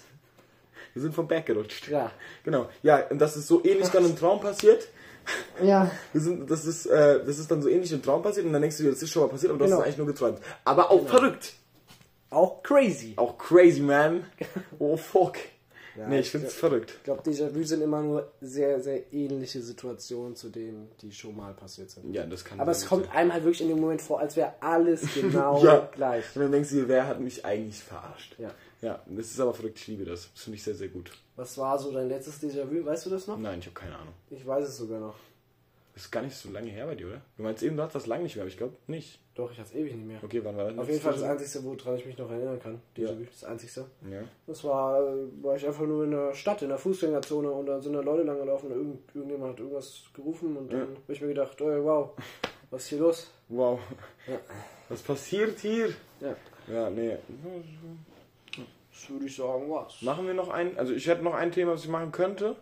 [0.94, 1.88] Wir sind vom Berg gerutscht.
[1.88, 2.10] Ja.
[2.44, 2.68] Genau.
[2.82, 4.88] Ja, und das ist so ähnlich dann im Traum passiert.
[5.62, 5.90] Ja.
[6.12, 8.62] Wir sind, das, ist, äh, das ist dann so ähnlich im Traum passiert und dann
[8.62, 9.76] denkst du dir, das ist schon mal passiert, aber du Genau.
[9.76, 10.38] hast es eigentlich nur geträumt.
[10.64, 11.52] Aber auch verrückt.
[12.30, 13.14] Auch crazy.
[13.16, 14.24] Auch crazy, man.
[14.78, 15.36] Oh, fuck.
[15.96, 16.92] Ja, nee, ich finde es verrückt.
[16.98, 21.52] Ich glaube, Déjà-vu sind immer nur sehr, sehr ähnliche Situationen zu denen, die schon mal
[21.54, 22.14] passiert sind.
[22.14, 22.82] Ja, das kann Aber sein.
[22.82, 25.88] es kommt einem halt wirklich in dem Moment vor, als wäre alles genau Ja.
[25.92, 26.24] gleich.
[26.36, 28.36] Und dann denkst du dir, wer hat mich eigentlich verarscht?
[28.38, 28.50] Ja.
[28.80, 30.28] Ja, das ist aber verrückt, ich liebe das.
[30.32, 31.10] Das finde ich sehr, sehr gut.
[31.34, 32.84] Was war so dein letztes Déjà-vu?
[32.84, 33.36] Weißt du das noch?
[33.36, 34.14] Nein, ich habe keine Ahnung.
[34.30, 35.16] Ich weiß es sogar noch.
[35.94, 37.22] Das ist gar nicht so lange her bei dir, oder?
[37.36, 39.18] Du meinst eben, du hast das lange nicht mehr, aber ich glaube nicht.
[39.38, 40.18] Doch, ich hatte es ewig nicht mehr.
[40.20, 40.76] Okay, wann war das?
[40.76, 42.80] Auf jeden Fall das Einzige, woran ich mich noch erinnern kann.
[42.96, 43.86] Déjà-vu, das Einzige.
[44.10, 44.22] Ja.
[44.48, 45.00] Das war,
[45.42, 48.24] war ich einfach nur in der Stadt, in der Fußgängerzone und da sind da Leute
[48.24, 51.84] lang gelaufen und irgend, irgendjemand hat irgendwas gerufen und dann habe ich mir gedacht, oh,
[51.84, 52.10] wow,
[52.72, 53.30] was ist hier los?
[53.48, 53.78] Wow.
[54.26, 54.40] Ja.
[54.88, 55.90] Was passiert hier?
[56.20, 56.34] Ja.
[56.66, 57.16] Ja, nee.
[58.90, 60.02] Das würde ich sagen, was.
[60.02, 62.56] Machen wir noch ein, also ich hätte noch ein Thema, was ich machen könnte,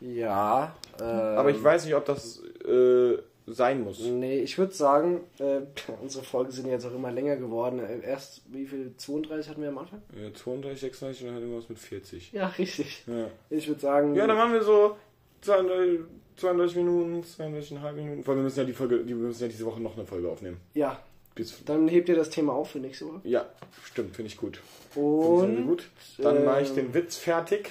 [0.00, 3.18] Ja, äh, aber ich weiß nicht, ob das äh,
[3.54, 4.00] sein muss.
[4.00, 5.60] Nee, ich würde sagen, äh,
[6.02, 7.78] unsere Folgen sind jetzt auch immer länger geworden.
[7.80, 8.92] Äh, Erst, wie viel?
[8.96, 10.02] 32 hatten wir am Anfang?
[10.20, 12.32] Ja, 32, 36 und dann irgendwas mit 40.
[12.32, 13.04] Ja, richtig.
[13.06, 13.26] Ja.
[13.50, 14.96] Ich würde sagen, Ja, dann machen wir so
[15.42, 16.00] 32,
[16.36, 18.26] 32 Minuten, 32,5 Minuten.
[18.26, 20.58] Weil wir müssen ja die Folge, wir müssen ja diese Woche noch eine Folge aufnehmen.
[20.74, 21.00] ja,
[21.34, 23.20] Bis, dann hebt ihr das Thema auf für nächste Woche.
[23.24, 23.46] ja,
[23.84, 24.60] stimmt, finde ich gut.
[24.90, 25.88] Finde ich Und, gut.
[26.18, 27.70] Dann ähm, mache ich den Witz fertig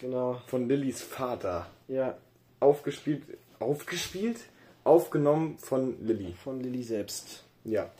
[0.00, 1.66] genau, von Lillys Vater.
[1.88, 2.16] ja,
[2.60, 3.22] Aufgespielt,
[3.58, 4.36] aufgespielt?
[4.84, 6.34] Aufgenommen von Lilly.
[6.42, 7.42] von Lilly selbst.
[7.64, 7.90] Ja.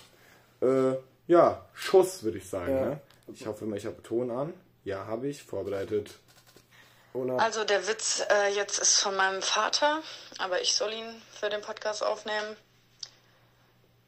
[0.60, 0.94] Äh,
[1.26, 2.72] ja, Schuss würde ich sagen.
[2.72, 2.84] Ja.
[2.86, 3.00] Ne?
[3.32, 4.52] Ich hoffe mal, ich habe Ton an.
[4.84, 5.42] Ja, habe ich.
[5.42, 6.10] Vorbereitet.
[7.14, 7.38] Oder?
[7.38, 10.02] Also der Witz äh, jetzt ist von meinem Vater,
[10.38, 12.56] aber ich soll ihn für den Podcast aufnehmen.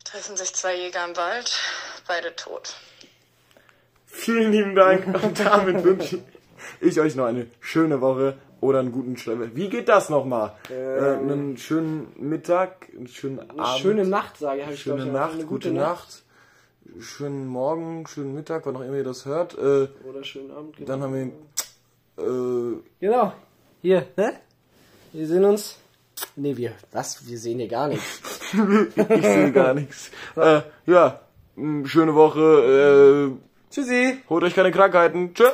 [0.04, 1.58] Treffen sich zwei Jäger im Wald,
[2.06, 2.76] beide tot.
[4.06, 6.22] Vielen lieben Dank und damit wünsche
[6.80, 8.36] ich euch noch eine schöne Woche
[8.66, 9.38] oder einen guten Schlaf.
[9.55, 10.52] Wie geht das nochmal?
[10.70, 13.81] äh, einen schönen Mittag, einen schönen Eine Abend.
[13.81, 14.81] schöne Nacht, sage ich.
[14.81, 16.24] Schöne ich, Nacht, eine gute Nacht.
[17.00, 19.57] Schönen Morgen, schönen Mittag, wann auch immer ihr das hört.
[19.59, 20.76] Äh, Oder schönen Abend.
[20.76, 20.88] Genau.
[20.88, 23.33] dann haben wir äh, genau.
[23.83, 24.33] Hier, ne?
[25.12, 25.79] Wir sehen uns.
[26.35, 26.72] Nee, wir.
[26.92, 27.29] Was?
[27.29, 28.20] Wir sehen hier gar nichts.
[28.96, 30.11] ich sehe gar nichts.
[30.37, 31.20] Äh, ja,
[31.85, 32.40] schöne Woche.
[33.37, 34.18] Äh, Tschüssi.
[34.29, 35.35] holt euch keine Krankheiten.
[35.35, 35.44] Tschö.